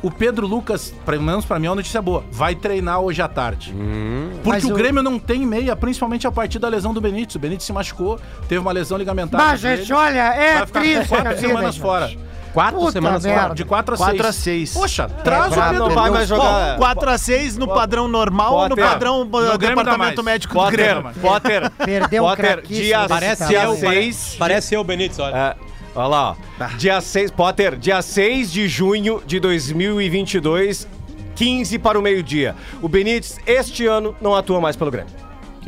[0.00, 2.22] O Pedro Lucas, pelo menos pra mim, é uma notícia boa.
[2.30, 3.74] Vai treinar hoje à tarde.
[3.76, 4.30] Hum.
[4.34, 7.34] Porque Mas o eu- Grêmio não tem meia, principalmente a partir da lesão do Benítez.
[7.34, 8.16] O Benítez se machucou,
[8.48, 9.40] teve uma lesão ligamentar.
[9.40, 11.82] Mas, gente, olha, é triste quatro semanas gente.
[11.82, 12.12] fora
[12.58, 13.24] quatro Puta semanas?
[13.24, 13.54] merda.
[13.54, 14.08] De 4 a 6.
[14.08, 14.72] 4 a 6.
[14.74, 15.90] Poxa, é, traz o pra Pedro.
[15.94, 20.22] vai jogar- 4 a 6 no padrão normal ou no padrão do eh, tá departamento
[20.24, 21.02] médico do Grêmio?
[21.04, 22.24] Potter, Potter, né, Perdeu
[22.66, 24.36] dia Parece eu, seis.
[24.38, 25.56] Parece eu, Benítez, olha.
[25.94, 26.36] Olha lá, ó.
[26.58, 26.66] Tá.
[26.76, 30.86] Dia 6, Potter, dia 6 de junho de 2022,
[31.34, 32.54] 15 para o meio-dia.
[32.82, 35.12] O Benítez, este ano, não atua mais pelo Grêmio.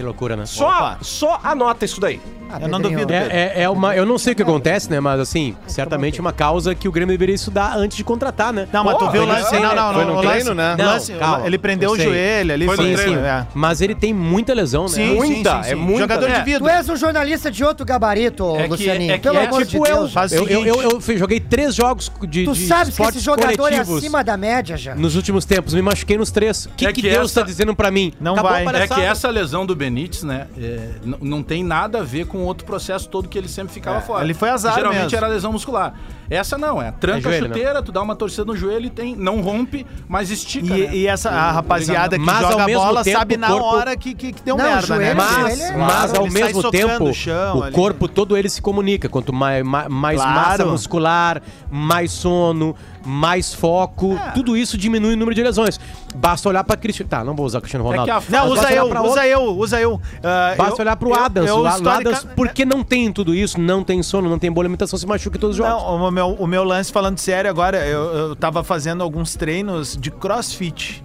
[0.00, 0.46] Que loucura, né?
[0.46, 2.18] Só, só anota isso daí.
[2.52, 3.12] Ah, eu não duvido.
[3.12, 3.28] Né?
[3.30, 4.98] É, é, é uma, eu não sei o que acontece, né?
[4.98, 8.66] Mas assim, certamente tá uma causa que o Grêmio deveria estudar antes de contratar, né?
[8.72, 9.52] Não, mas tu viu o lance.
[9.52, 9.94] Não, não, não.
[9.94, 10.74] Foi no treino, né?
[10.76, 12.66] Não, lance, calma, ele prendeu o joelho ali.
[12.66, 13.26] Foi sim, treino, sim.
[13.26, 13.46] É.
[13.54, 14.88] Mas ele tem muita lesão, né?
[14.88, 16.00] Sim, muita, sim, é sim, é muito.
[16.00, 16.38] Jogador né?
[16.38, 16.58] de vida.
[16.58, 19.12] Tu és um jornalista de outro gabarito, é que, Lucianinho.
[19.12, 20.14] É que, pelo é, amor tipo de Deus.
[20.32, 23.78] Eu, eu, eu, eu, joguei três jogos de Tu de sabes que esse jogador é
[23.78, 24.94] acima da média já.
[24.94, 26.66] Nos últimos tempos, me machuquei nos três.
[26.66, 28.12] O que, é Deus está dizendo pra mim?
[28.18, 28.66] Não vai.
[28.66, 29.89] É que essa lesão do Benito.
[29.90, 30.46] Benítez, né?
[30.56, 34.00] É, não tem nada a ver com outro processo todo que ele sempre ficava é,
[34.00, 34.24] fora.
[34.24, 35.16] Ele foi azar Geralmente mesmo.
[35.16, 35.94] era lesão muscular.
[36.30, 38.90] Essa não, é tranca é joelho, a chuteira, tu dá uma torcida no joelho e
[38.90, 40.78] tem, não rompe, mas estica.
[40.78, 40.94] E, né?
[40.94, 43.54] e essa a rapaziada que mas joga bola tempo, sabe corpo...
[43.56, 45.06] na hora que, que, que deu não, merda, né?
[45.06, 45.14] joelho, né?
[45.14, 49.08] Mas, mas, mas ao mesmo tempo, o, chão, o corpo todo ele se comunica.
[49.08, 50.34] Quanto mais, mais claro.
[50.34, 54.30] massa muscular, mais sono, mais foco, é.
[54.32, 55.80] tudo isso diminui o número de lesões.
[56.14, 57.08] Basta olhar pra Cristiano.
[57.08, 58.10] Tá, não vou usar o Cristiano Ronaldo.
[58.10, 61.14] É não, usa eu, usa, usa eu, usa eu, uh, Basta eu, olhar pro eu,
[61.14, 61.48] Adams.
[61.48, 61.88] Eu, eu, o.
[61.88, 65.36] Adams, porque não tem tudo isso, não tem sono, não tem boa alimentação, se machuca
[65.36, 65.82] em todos os jogos.
[65.82, 69.96] Não, o meu, o meu lance, falando sério agora, eu, eu tava fazendo alguns treinos
[69.96, 71.02] de crossfit.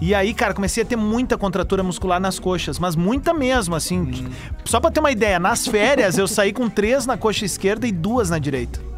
[0.00, 4.00] E aí, cara, comecei a ter muita contratura muscular nas coxas, mas muita mesmo, assim.
[4.00, 4.30] Hum.
[4.64, 7.92] Só pra ter uma ideia, nas férias eu saí com três na coxa esquerda e
[7.92, 8.91] duas na direita.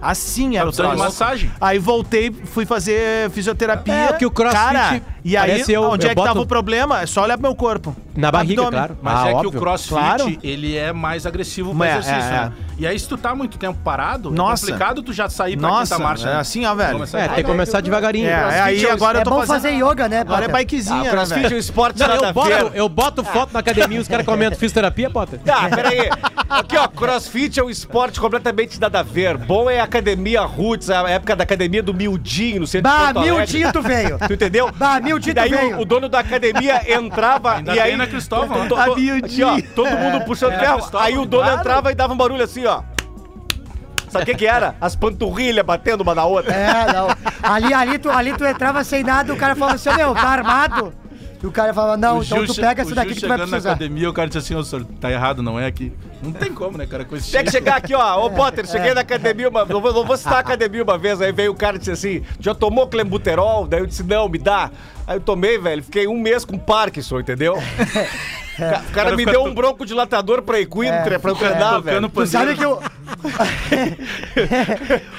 [0.00, 0.92] Assim era o troço.
[0.92, 1.50] de massagem.
[1.60, 3.94] Aí voltei, fui fazer fisioterapia.
[3.94, 6.28] É, que o crossfit Cara, e aí, eu, onde eu é que boto...
[6.28, 7.02] tava o problema?
[7.02, 7.94] É só olhar pro meu corpo.
[8.16, 8.78] Na barriga, Abdômen.
[8.78, 8.98] claro.
[9.02, 9.50] Mas ah, é óbvio.
[9.50, 10.38] que o crossfit, claro.
[10.42, 12.52] ele é mais agressivo pro é, é, é, né?
[12.80, 14.64] E aí, se tu tá muito tempo parado, é Nossa.
[14.64, 16.28] é complicado tu já sair pra Nossa, quinta marcha.
[16.30, 16.40] É né?
[16.40, 17.04] assim, ó, velho.
[17.12, 18.26] É, tem que começar devagarinho.
[18.26, 19.54] É, é aí agora eu é tô bom fazendo...
[19.54, 21.58] fazer yoga, né, Agora é bikezinha, ah, né, crossfit, né, velho?
[21.58, 25.10] esporte não, eu, boto, eu boto foto na academia e os caras comentam, fiz terapia,
[25.10, 25.40] Potter?
[25.40, 26.08] Tá, peraí.
[26.48, 29.36] Aqui, ó, crossfit é um esporte completamente nada a ver.
[29.36, 33.12] Bom é a academia roots, a época da academia do Mildinho, no centro bah, de
[33.12, 34.18] Bah, Mildinho tu veio.
[34.26, 34.70] Tu entendeu?
[34.72, 35.54] Bah, Mildinho tu veio.
[35.54, 37.94] E daí o dono da academia entrava Ainda e aí...
[37.94, 38.66] na Cristóvão.
[38.66, 40.80] Todo mundo puxando é, ferro.
[40.94, 42.82] Aí o dono entrava e dava um barulho assim, ó ó.
[44.10, 44.74] Sabe o que, que era?
[44.80, 46.52] As panturrilhas batendo uma na outra.
[46.52, 47.08] É, não.
[47.42, 50.92] Ali, ali, tu, ali tu entrava sem nada, o cara falava assim, meu, tá armado?
[51.42, 53.20] E o cara falava, não, O então Gil tu pega o essa daqui Gil que
[53.22, 53.70] tu vai chegando na precisar.
[53.72, 55.90] academia, o cara disse assim, ô senhor, tá errado, não é aqui.
[56.22, 58.26] Não tem como, né, cara, com esse Tem que chegar aqui, ó.
[58.26, 61.18] Ô, Potter, cheguei na academia uma não vou, não vou citar a academia uma vez.
[61.22, 63.66] Aí veio o cara e disse assim: já tomou clembuterol?
[63.66, 64.70] Daí eu disse: não, me dá.
[65.06, 65.82] Aí eu tomei, velho.
[65.82, 67.56] Fiquei um mês com Parkinson, entendeu?
[68.60, 71.80] O ca- o cara me fica deu um broncodilatador pra equino É, pra eu treinar,
[71.80, 72.08] velho.
[72.10, 72.76] Tu sabe que o.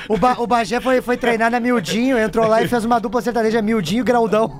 [0.08, 3.20] o, ba o Bagé foi, foi treinar na Miudinho, entrou lá e fez uma dupla
[3.22, 4.60] sertaneja Miudinho e Graudão.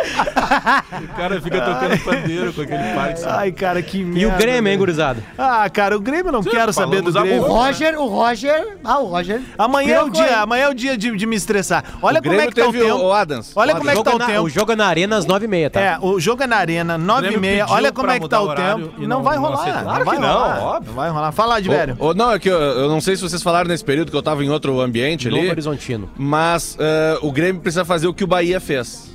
[1.03, 3.29] O cara fica tocando pandeiro com aquele Parkinson.
[3.29, 4.19] Ai, cara, que merda.
[4.19, 5.23] E o Grêmio, hein, gurizada?
[5.37, 7.41] Ah, cara, o Grêmio não quero saber do Grêmio.
[7.41, 7.53] O pouco.
[7.61, 8.77] Roger, o Roger.
[8.83, 9.41] Ah, o Roger.
[9.57, 11.83] Amanhã é o dia, amanhã é o dia de, de me estressar.
[12.01, 12.95] Olha O como é que tá o o, tempo.
[12.97, 13.51] o Adams.
[13.55, 14.41] Olha O como é que Jogo tá o na- tempo.
[14.43, 15.79] o jogo é na Arena às 9h30, tá?
[15.81, 17.63] É, o jogo é na arena, 9 e Grêmio meia.
[17.63, 18.93] pediu Olha como é que tá o o tempo.
[18.97, 19.65] e Não, não- vai rolar.
[19.65, 20.59] não Claro vai que não, rolar.
[20.63, 20.87] óbvio.
[20.87, 21.31] Não vai rolar.
[21.31, 21.95] Fala de velho.
[21.99, 24.17] O- o- não, é que eu, eu não sei se vocês falaram nesse período que
[24.17, 25.49] eu tava em outro ambiente Novo ali.
[25.51, 26.09] Horizontino.
[26.17, 29.10] Mas eh, o Grêmio precisa fazer o que o Bahia fez.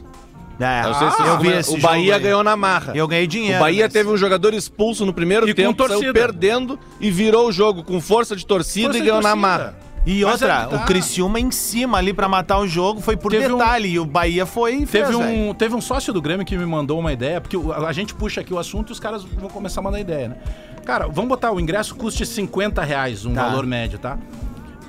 [0.59, 2.21] É, Eu não sei se eu vi esse o Bahia aí.
[2.23, 2.93] ganhou na marra.
[2.95, 3.59] Eu ganhei dinheiro.
[3.59, 7.49] O Bahia mas- teve um jogador expulso no primeiro E tempo, saiu perdendo e virou
[7.49, 9.49] o jogo com força de torcida Força e de ganhou na torcida.
[9.49, 9.79] marra.
[10.07, 10.77] E Mas outra, é tá.
[10.77, 13.89] o Criciúma em cima ali pra matar o jogo foi por Teve um- detalhe.
[13.91, 15.49] E o Bahia foi e fez, Teve velho.
[15.51, 18.41] um, teve um sócio do Grêmio que me mandou uma ideia, porque a, gente puxa
[18.41, 20.37] aqui o assunto e os caras vão começar a mandar ideia, né?
[20.85, 23.49] Cara, vamos botar o ingresso custe 50 reais, um Tá.
[23.49, 24.17] valor médio, tá?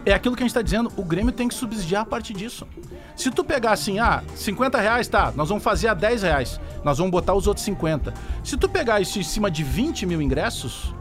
[0.05, 2.67] É aquilo que a gente tá dizendo, o Grêmio tem que subsidiar a parte disso.
[3.17, 6.99] Se tu pegar assim, ah, 50 reais, tá, nós vamos fazer a 10 reais, nós
[6.99, 8.13] vamos botar os outros 50.
[8.43, 10.93] Se tu pegar isso em cima de 20 mil ingressos,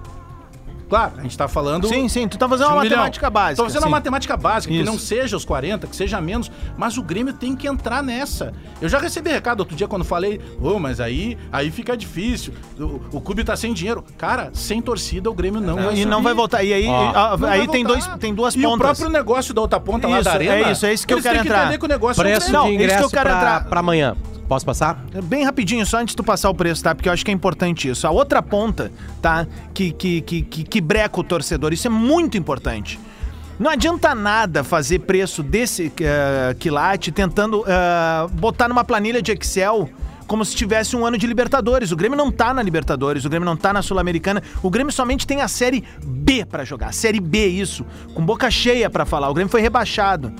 [0.89, 1.87] claro, a gente tá falando...
[1.89, 2.97] Sim, sim, tu tá fazendo de uma um milhão.
[2.99, 3.57] matemática básica.
[3.57, 3.89] Tô fazendo sim.
[3.89, 4.84] uma matemática básica, Isso.
[4.84, 8.53] que não seja os 40, que seja menos, mas o Grêmio tem que entrar nessa.
[8.80, 13.01] Eu já recebi recado outro dia quando falei, ô, mas aí, aí fica difícil, o,
[13.16, 14.05] o clube tá sem dinheiro.
[14.16, 16.24] Cara, sem torcida o Grêmio não, vai E não subir.
[16.24, 16.62] vai voltar.
[16.62, 18.74] E aí, ah, Não aí vai tem, dois, tem duas E pontas.
[18.74, 20.55] o próprio negócio da outra ponta lá Isso, da arena.
[20.68, 21.55] é isso, é isso que eu quero entrar.
[21.55, 23.37] que entender que o negócio Preço é Não, de isso que eu ingresso quero pra,
[23.39, 23.64] entrar.
[23.64, 24.16] pra amanhã.
[24.49, 25.05] Posso passar?
[25.24, 26.94] Bem rapidinho, só antes de tu passar o preço, tá?
[26.94, 28.07] Porque eu acho que é importante isso.
[28.07, 29.47] A outra ponta, tá?
[29.74, 31.72] Que, que, que, que, que breca o torcedor.
[31.72, 32.99] Isso é muito importante.
[33.59, 39.88] Não adianta nada fazer preço desse eh, quilate tentando eh, botar numa planilha de Excel
[40.26, 41.90] como se tivesse um ano de Libertadores.
[41.90, 44.42] O Grêmio não tá na Libertadores, o Grêmio não tá na Sul-Americana.
[44.62, 46.92] O Grêmio somente tem a Série B pra jogar.
[46.92, 47.86] Série B, isso.
[48.14, 49.30] Com boca cheia pra falar.
[49.30, 50.32] O Grêmio foi rebaixado.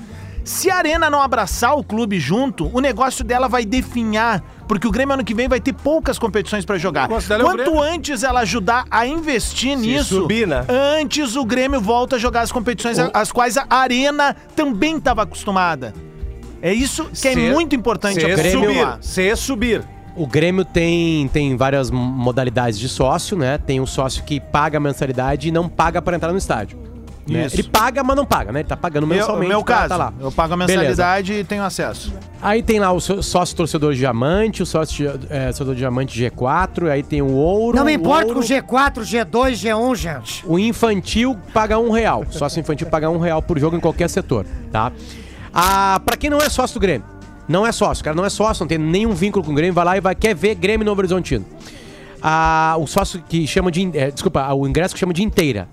[0.47, 4.93] Se a Arena não abraçar o clube junto, o negócio dela vai definhar, porque o
[4.93, 7.11] Grêmio ano que vem vai ter poucas competições pra jogar.
[7.11, 7.83] é o Quanto Grêmio.
[7.83, 10.65] antes ela ajudar a investir nisso, subir, né?
[10.69, 15.23] antes o Grêmio volta a jogar as competições a- às quais a Arena também estava
[15.23, 15.93] acostumada.
[16.63, 18.99] É isso que é Se- muito importante Se Grêmio- subir, lá.
[19.01, 19.83] se subir.
[20.15, 23.59] O Grêmio tem, tem várias modalidades de sócio, né?
[23.59, 26.79] Tem um sócio que paga a mensalidade e não paga para entrar no estádio.
[27.27, 27.49] Né?
[27.53, 28.61] Ele paga, mas não paga, né?
[28.61, 29.49] Ele tá pagando Eu, mensalmente.
[29.49, 30.13] meu pra caso, tá lá.
[30.21, 30.79] eu pago a Beleza.
[30.81, 32.13] mensalidade e tenho acesso.
[32.41, 37.03] Aí tem lá o só- sócio torcedor diamante, o sócio é, torcedor diamante G4, aí
[37.03, 37.77] tem o ouro.
[37.77, 40.45] Não me o importa com G4, G2, G1, gente.
[40.47, 42.25] O infantil paga um real.
[42.31, 44.93] Sócio infantil paga um real por jogo em qualquer setor, tá?
[45.53, 47.07] Ah, pra quem não é sócio do Grêmio,
[47.49, 49.73] não é sócio, o cara não é sócio, não tem nenhum vínculo com o Grêmio,
[49.75, 51.45] vai lá e vai, quer ver Grêmio Novo Horizontino.
[52.23, 53.91] Ah, o sócio que chama de.
[53.97, 55.69] é, desculpa, o ingresso que chama de inteira.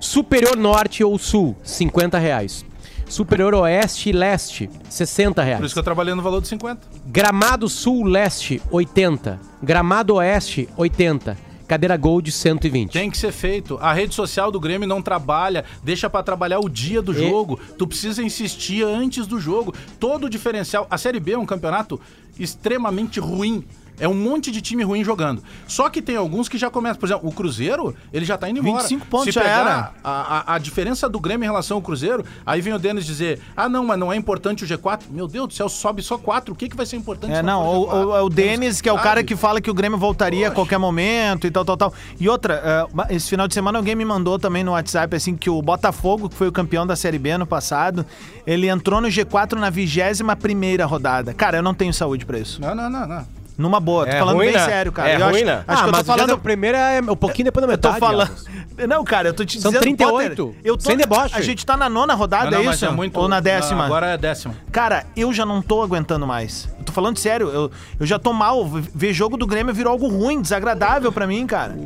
[0.00, 2.64] Superior Norte ou Sul, 50 reais.
[3.08, 5.58] Superior Oeste e Leste, 60 reais.
[5.58, 6.80] Por isso que eu trabalhei no valor de 50.
[7.06, 9.38] Gramado Sul Leste, 80.
[9.62, 11.36] Gramado Oeste, 80.
[11.66, 12.92] Cadeira Gold, 120.
[12.92, 13.78] Tem que ser feito.
[13.80, 17.60] A rede social do Grêmio não trabalha, deixa pra trabalhar o dia do E- jogo.
[17.78, 19.72] Tu precisa insistir antes do jogo.
[19.98, 20.86] Todo o diferencial.
[20.90, 22.00] A Série B é um campeonato
[22.38, 23.64] extremamente ruim.
[24.00, 25.42] É um monte de time ruim jogando.
[25.68, 26.98] Só que tem alguns que já começam.
[26.98, 28.82] Por exemplo, o Cruzeiro, ele já tá indo embora.
[28.82, 29.92] 25 pontos Se já era.
[30.02, 33.40] A, a, a diferença do Grêmio em relação ao Cruzeiro, aí vem o Denis dizer:
[33.56, 35.02] ah, não, mas não é importante o G4.
[35.10, 36.52] Meu Deus do céu, sobe só 4.
[36.52, 37.34] O que, que vai ser importante?
[37.34, 37.92] É, não, o, G4?
[37.92, 40.78] o, o Denis, que é o cara que fala que o Grêmio voltaria a qualquer
[40.78, 41.94] momento e tal, tal, tal.
[42.18, 45.50] E outra, eh, esse final de semana alguém me mandou também no WhatsApp, assim, que
[45.50, 48.06] o Botafogo, que foi o campeão da Série B ano passado,
[48.46, 51.34] ele entrou no G4 na 21 primeira rodada.
[51.34, 52.60] Cara, eu não tenho saúde pra isso.
[52.60, 53.39] Não, não, não, não.
[53.60, 54.64] Numa boa, tô É falando ruim, bem né?
[54.64, 55.10] sério, cara.
[55.10, 55.52] É eu ruim, acho, né?
[55.52, 56.30] acho ah, que eu tô mas falando...
[56.32, 58.00] o primeiro é um pouquinho depois da Eu tô metade.
[58.00, 58.28] falando.
[58.30, 58.88] Elvis.
[58.88, 59.82] Não, cara, eu tô te São dizendo.
[59.82, 60.84] 38, Potter, eu tô...
[60.84, 61.34] sem deboche.
[61.36, 62.86] A gente tá na nona rodada, Não, não, é mas isso?
[62.86, 63.76] é muito- Ou na décima?
[63.80, 64.54] Não, agora é décima.
[64.72, 66.68] Cara, eu já não tô aguentando mais.
[66.78, 68.66] Eu tô falando sério, eu, eu já tô mal.
[68.66, 71.76] Ver jogo do Grêmio virou algo ruim, desagradável pra mim, cara.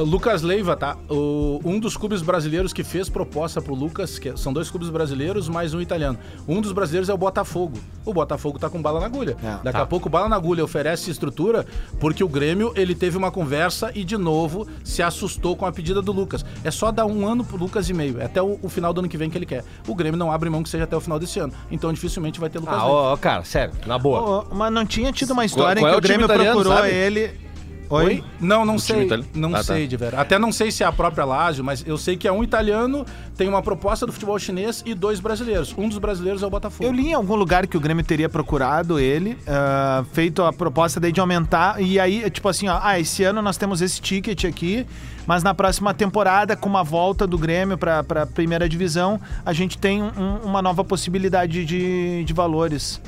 [0.00, 0.96] O Lucas Leiva, tá?
[1.08, 5.48] O- um dos clubes brasileiros que fez proposta pro Lucas, que são dois clubes brasileiros
[5.48, 6.18] mais um italiano.
[6.46, 7.78] Um dos brasileiros é o Botafogo.
[8.04, 9.36] O Botafogo tá com bala na agulha.
[9.62, 11.66] Daqui a pouco o bala na agulha oferece estrutura
[12.00, 16.00] porque o Grêmio ele teve uma conversa e de novo se assustou com a pedida
[16.00, 16.44] do Lucas.
[16.62, 19.00] É só dar um ano pro Lucas e meio, é até o, o final do
[19.00, 19.64] ano que vem que ele quer.
[19.86, 21.52] O Grêmio não abre mão que seja até o final desse ano.
[21.70, 22.92] Então dificilmente vai ter Lucas Ah, Leiva.
[22.92, 24.46] ó, ó, cara, sério, na boa.
[24.52, 26.60] Mas não tinha tido uma história qual em é que o o time Grêmio italiano,
[26.60, 26.94] procurou sabe?
[26.94, 27.47] ele.
[27.90, 28.22] Oi?
[28.40, 29.08] Não, não O sei.
[29.34, 29.62] Não Ah, tá.
[29.64, 30.20] sei, de verdade.
[30.22, 33.06] Até não sei se é a própria Lazio, mas eu sei que é um italiano,
[33.36, 35.74] tem uma proposta do futebol chinês e dois brasileiros.
[35.76, 36.84] Um dos brasileiros é o Botafogo.
[36.84, 41.00] Eu li em algum lugar que o Grêmio teria procurado ele, ah, feito a proposta
[41.00, 44.44] daí de aumentar, e aí, tipo assim, ó, ah, esse ano nós temos esse ticket
[44.44, 44.86] aqui,
[45.26, 49.78] mas na próxima temporada, com uma volta do Grêmio pra, pra primeira divisão, a gente
[49.78, 53.00] tem um- uma nova possibilidade de, de valores.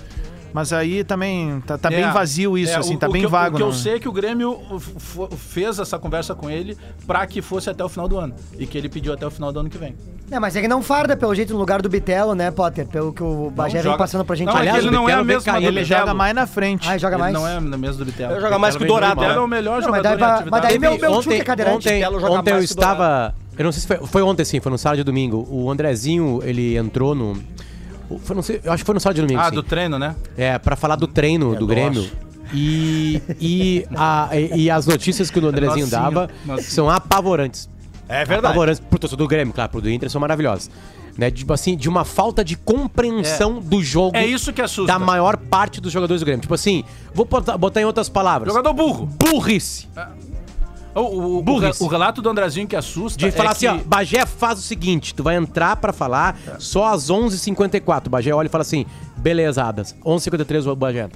[0.52, 3.22] Mas aí também tá, tá É, bem vazio isso, é, assim, o- tá o bem
[3.22, 3.54] eu- vago.
[3.54, 4.58] O que eu não- sei é que o Grêmio
[5.36, 6.76] fez essa conversa com ele
[7.06, 8.34] pra que fosse até o final do ano.
[8.58, 9.94] E que ele pediu até o final do ano que vem.
[10.30, 12.86] É, mas é que não farda, pelo jeito, no lugar do Bitelo, né, Potter?
[12.86, 14.46] Pelo que o Bagé vem joga- passando pra gente.
[14.46, 16.88] Não, é Aliás, ele não é a mesma do Ele joga mais na frente.
[16.88, 17.34] Ah, joga Ele mais?
[17.34, 18.32] não é na mesa do Bitelo.
[18.32, 19.40] Ele joga mais que o Dourado, Ele é né?
[19.40, 20.50] o melhor Não, mas jogador daí vai- atividade.
[20.50, 23.34] mas daí meu- meu tio que é ontem, cadeirante, ontem, ontem eu estava.
[23.58, 25.46] Eu não sei se foi, foi ontem sim, foi no sábado e domingo.
[25.50, 27.36] O Andrezinho, ele entrou no.
[28.18, 29.40] Foi, não sei, eu acho que foi no sábado e domingo.
[29.40, 29.54] Ah, sim.
[29.54, 30.16] do treino, né?
[30.36, 32.08] É, pra falar do treino do Grêmio.
[32.52, 36.70] E, e, a- e, e as notícias que o Andrezinho Nocinho, dava nocinho.
[36.70, 37.68] são apavorantes.
[38.08, 38.46] É verdade.
[38.46, 40.68] Apavorantes pro torcedor do Grêmio, claro, pro do Inter são maravilhosas.
[41.18, 44.90] Né, tipo assim, de uma falta de compreensão do jogo É isso que assusta.
[44.92, 46.40] da maior parte dos jogadores do Grêmio.
[46.40, 46.82] Tipo assim,
[47.12, 48.48] vou botar, botar em outras palavras.
[48.52, 49.06] Jogador burro.
[49.18, 49.86] Burrice.
[51.00, 53.84] O, o, o, o relato do Andrezinho que assusta De é falar que- assim, ó,
[53.84, 58.08] Bagé faz o seguinte, tu vai entrar pra falar só às 11h54.
[58.08, 58.84] Bagé olha e fala assim,
[59.16, 61.08] beleza, Adas, 11h53 o Bagé.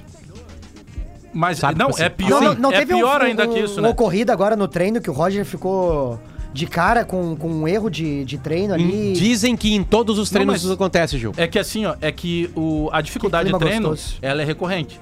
[1.32, 3.48] Mas Sabe, não, tipo é assim, pior, Não, não, não é teve pior um, ainda
[3.48, 3.88] um, que isso, um né?
[3.88, 6.20] ocorrido agora no treino que o Roger ficou
[6.52, 9.12] de cara com, com um erro de, de treino ali.
[9.14, 11.32] Dizem que em todos os treinos mas- isso acontece, Gil.
[11.36, 14.14] É que assim, ó, é que o, a dificuldade de treino, gostoso.
[14.22, 15.00] ela é recorrente.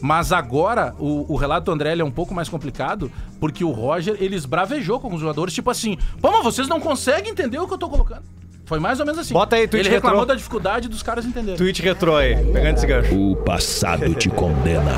[0.00, 3.70] Mas agora, o, o relato do André ele é um pouco mais complicado, porque o
[3.70, 7.66] Roger, ele esbravejou com os jogadores, tipo assim, pô, mas vocês não conseguem entender o
[7.66, 8.22] que eu tô colocando.
[8.66, 9.34] Foi mais ou menos assim.
[9.34, 10.34] Bota aí, tweet Ele reclamou retrô.
[10.34, 11.56] da dificuldade dos caras entenderem.
[11.56, 13.14] Tweet retrô aí, pegando esse gancho.
[13.14, 14.92] O passado te condena.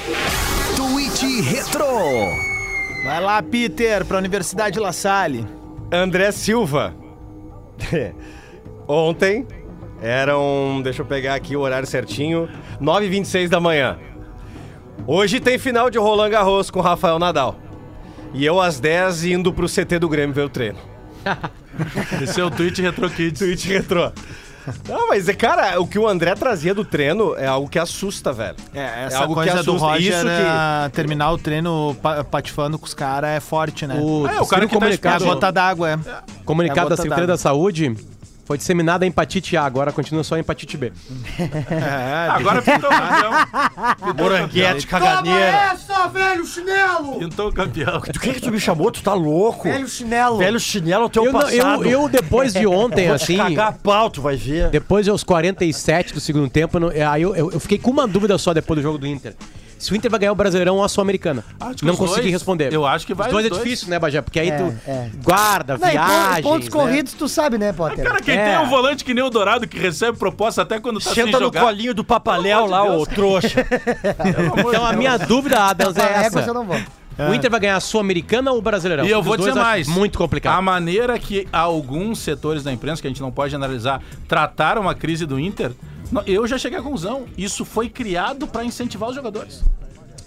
[0.76, 1.86] Tweet Retro.
[3.04, 5.46] Vai lá, Peter, pra Universidade La Salle.
[5.90, 6.94] André Silva.
[8.86, 9.46] Ontem
[10.00, 12.48] eram, deixa eu pegar aqui o horário certinho,
[12.80, 13.98] 9h26 da manhã.
[15.06, 17.56] Hoje tem final de Roland Garros com Rafael Nadal.
[18.32, 20.78] E eu às 10 indo pro CT do Grêmio ver o treino.
[22.22, 23.38] Esse é o tweet Retro Kids.
[23.40, 24.10] Tweet retrô.
[24.88, 28.54] Não, mas, cara, o que o André trazia do treino é algo que assusta, velho.
[28.72, 29.86] É, essa algo que coisa do assusta.
[29.88, 30.28] Roger Isso que-
[30.86, 33.96] é, terminar o treino pa- patifando com os caras é forte, né?
[34.00, 35.98] O, É, o cara saiu um que tá É a comunicado, gota d'água, é.
[36.44, 37.96] comunicado é a da Secretaria da Saúde
[38.52, 40.92] foi disseminada a hepatite A, agora continua só a hepatite B.
[41.38, 44.14] É, Agora pintou o campeão.
[44.14, 45.40] Moranguete, caganeira.
[45.72, 47.18] essa, velho chinelo!
[47.18, 47.98] Pintou o campeão.
[48.00, 48.90] Do que que tu me chamou?
[48.90, 49.62] Tu tá louco?
[49.64, 50.36] Velho chinelo.
[50.36, 51.84] Velho chinelo é o teu Eu, não- passado.
[51.84, 54.68] eu, eu, depois de ontem, Vou assim, cagar a pau, tu vai ver.
[54.68, 56.78] depois aos 47 do segundo tempo,
[57.10, 59.34] aí eu, eu, eu fiquei com uma dúvida só depois do jogo do Inter.
[59.82, 61.44] Se o Inter vai ganhar o Brasileirão ou a Sul-Americana.
[61.76, 62.32] Que Não consegui dois.
[62.32, 62.72] responder.
[62.72, 63.62] Eu acho que vai Os dois os é dois.
[63.64, 64.20] difícil, né, Bagé?
[64.22, 65.10] Porque aí É, tu é.
[65.22, 66.70] guarda, Não, e viagens, pontos né?
[66.72, 68.04] corridos, tu sabe, né, Potter?
[68.04, 68.44] Cara, quem É.
[68.56, 71.38] tem um volante que nem o Dourado, que recebe proposta até quando tá sem Senta
[71.38, 71.62] no jogar.
[71.62, 73.66] colinho do papaléu lá, ô trouxa.
[74.68, 76.40] Então a minha dúvida, Adams, é essa.
[76.40, 76.76] eu não vou.
[77.28, 79.04] O Inter vai ganhar a Sul-Americana ou o Brasileirão?
[79.04, 79.86] E eu vou dizer mais.
[79.86, 80.56] Muito complicado.
[80.58, 84.94] A maneira que alguns setores da imprensa, que a gente não pode analisar, trataram a
[84.94, 85.72] crise do Inter,
[86.26, 87.26] eu já cheguei à conclusão.
[87.36, 89.62] Isso foi criado pra incentivar os jogadores.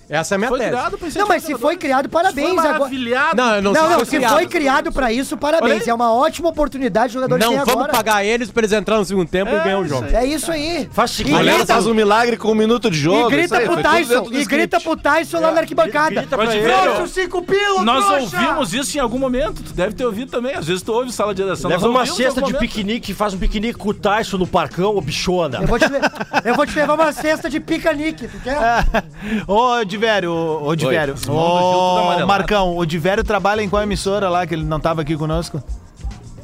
[0.09, 0.71] Essa é a minha Foi tese.
[0.71, 2.49] criado pra Não, mas se foi criado, parabéns.
[2.55, 2.89] Foi Agora...
[3.35, 4.33] Não, eu não, Não, sei não, se criado.
[4.33, 5.87] foi criado pra isso, parabéns.
[5.87, 7.91] É uma ótima oportunidade, os jogadores Não vamos agora.
[7.91, 10.07] pagar eles pra eles entrarem no segundo tempo e ganhar o jogo.
[10.13, 10.87] É isso aí.
[10.91, 11.35] Faz E seguinte.
[11.35, 13.29] A galera grita, faz um milagre com um minuto de jogo.
[13.29, 14.27] e grita aí, pro Tyson.
[14.31, 16.21] E grita pro Tyson lá na arquibancada.
[16.21, 18.37] grita pra cinco pila, Nós trouxa!
[18.37, 19.63] ouvimos isso em algum momento.
[19.63, 20.55] Tu deve ter ouvido também.
[20.55, 21.69] Às vezes tu ouve sala de redação.
[21.69, 25.61] Leva uma cesta de piquenique, faz um piquenique com o Tyson no parcão, ô bichona.
[25.61, 28.55] Eu vou, te, levar uma cesta de pica-nique, tu quer?
[29.47, 31.17] Ô, Divério, ô, ô, Divério.
[31.17, 32.27] Simão do Gil, tudo Ô.
[32.27, 35.63] Marcão, o Divério trabalha em qual emissora lá, que ele não tava aqui conosco?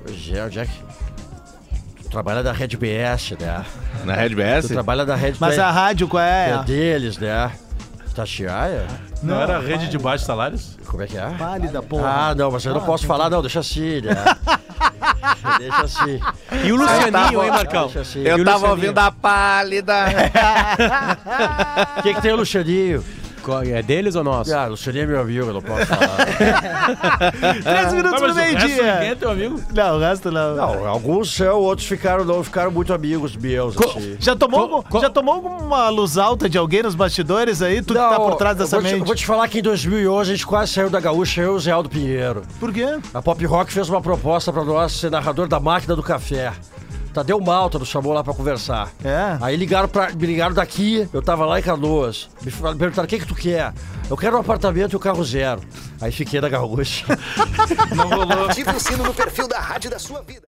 [0.07, 0.71] Hoje é, onde é que...
[2.03, 3.65] Tu trabalha da Red BS, né?
[4.05, 4.67] Na Red BS?
[4.67, 6.63] Tu trabalha da Red Mas a rádio qual É é?
[6.63, 7.51] deles, né?
[8.15, 8.87] Tatiaia?
[9.23, 10.77] Não, era rede de baixos salários?
[10.85, 11.29] Como é que é?
[11.29, 12.09] Pálida, porra.
[12.31, 14.13] Ah, não, mas eu não posso falar, não, deixa assim, né?
[15.59, 16.19] deixa assim.
[16.65, 17.83] E o Lucianinho, hein, Marcão?
[17.85, 18.19] Deixa assim.
[18.23, 18.87] Eu E o tava Lucianinho?
[18.87, 19.95] ouvindo a pálida.
[21.99, 23.03] O que, que tem o Lucianinho?
[23.73, 24.53] É deles ou nosso?
[24.55, 27.31] Ah, não seria meu amigo, eu não posso falar.
[27.63, 29.15] Três minutos Mas pro o resto ninguém é meio-dia.
[29.15, 29.61] teu amigo?
[29.73, 30.55] Não, o resto não.
[30.55, 34.15] não, alguns são, outros ficaram, não ficaram muito amigos meus, assim.
[34.19, 37.81] Já tomou, Co- algum- co- já tomou alguma luz alta de alguém nos bastidores aí?
[37.81, 38.99] Tu que tá por trás eu dessa vou te, mente.
[39.01, 41.55] eu vou te falar que em 2011 a gente quase saiu da gaúcha, eu e
[41.55, 42.41] o Zé Aldo Pinheiro.
[42.59, 42.85] Por quê?
[43.13, 46.51] A Pop Rock fez uma proposta pra nós ser narrador da máquina do café.
[47.13, 48.91] Tadeu Malta nos chamou lá pra conversar.
[49.03, 49.37] É.
[49.41, 52.29] Aí ligaram pra, me ligaram daqui, eu tava lá em Canoas.
[52.41, 53.73] Me perguntaram, o que que tu quer?
[54.09, 55.61] Eu quero um apartamento e o carro zero.
[55.99, 57.05] Aí fiquei na gaúcha.
[58.49, 60.41] Ative o sino no perfil da rádio da sua vida.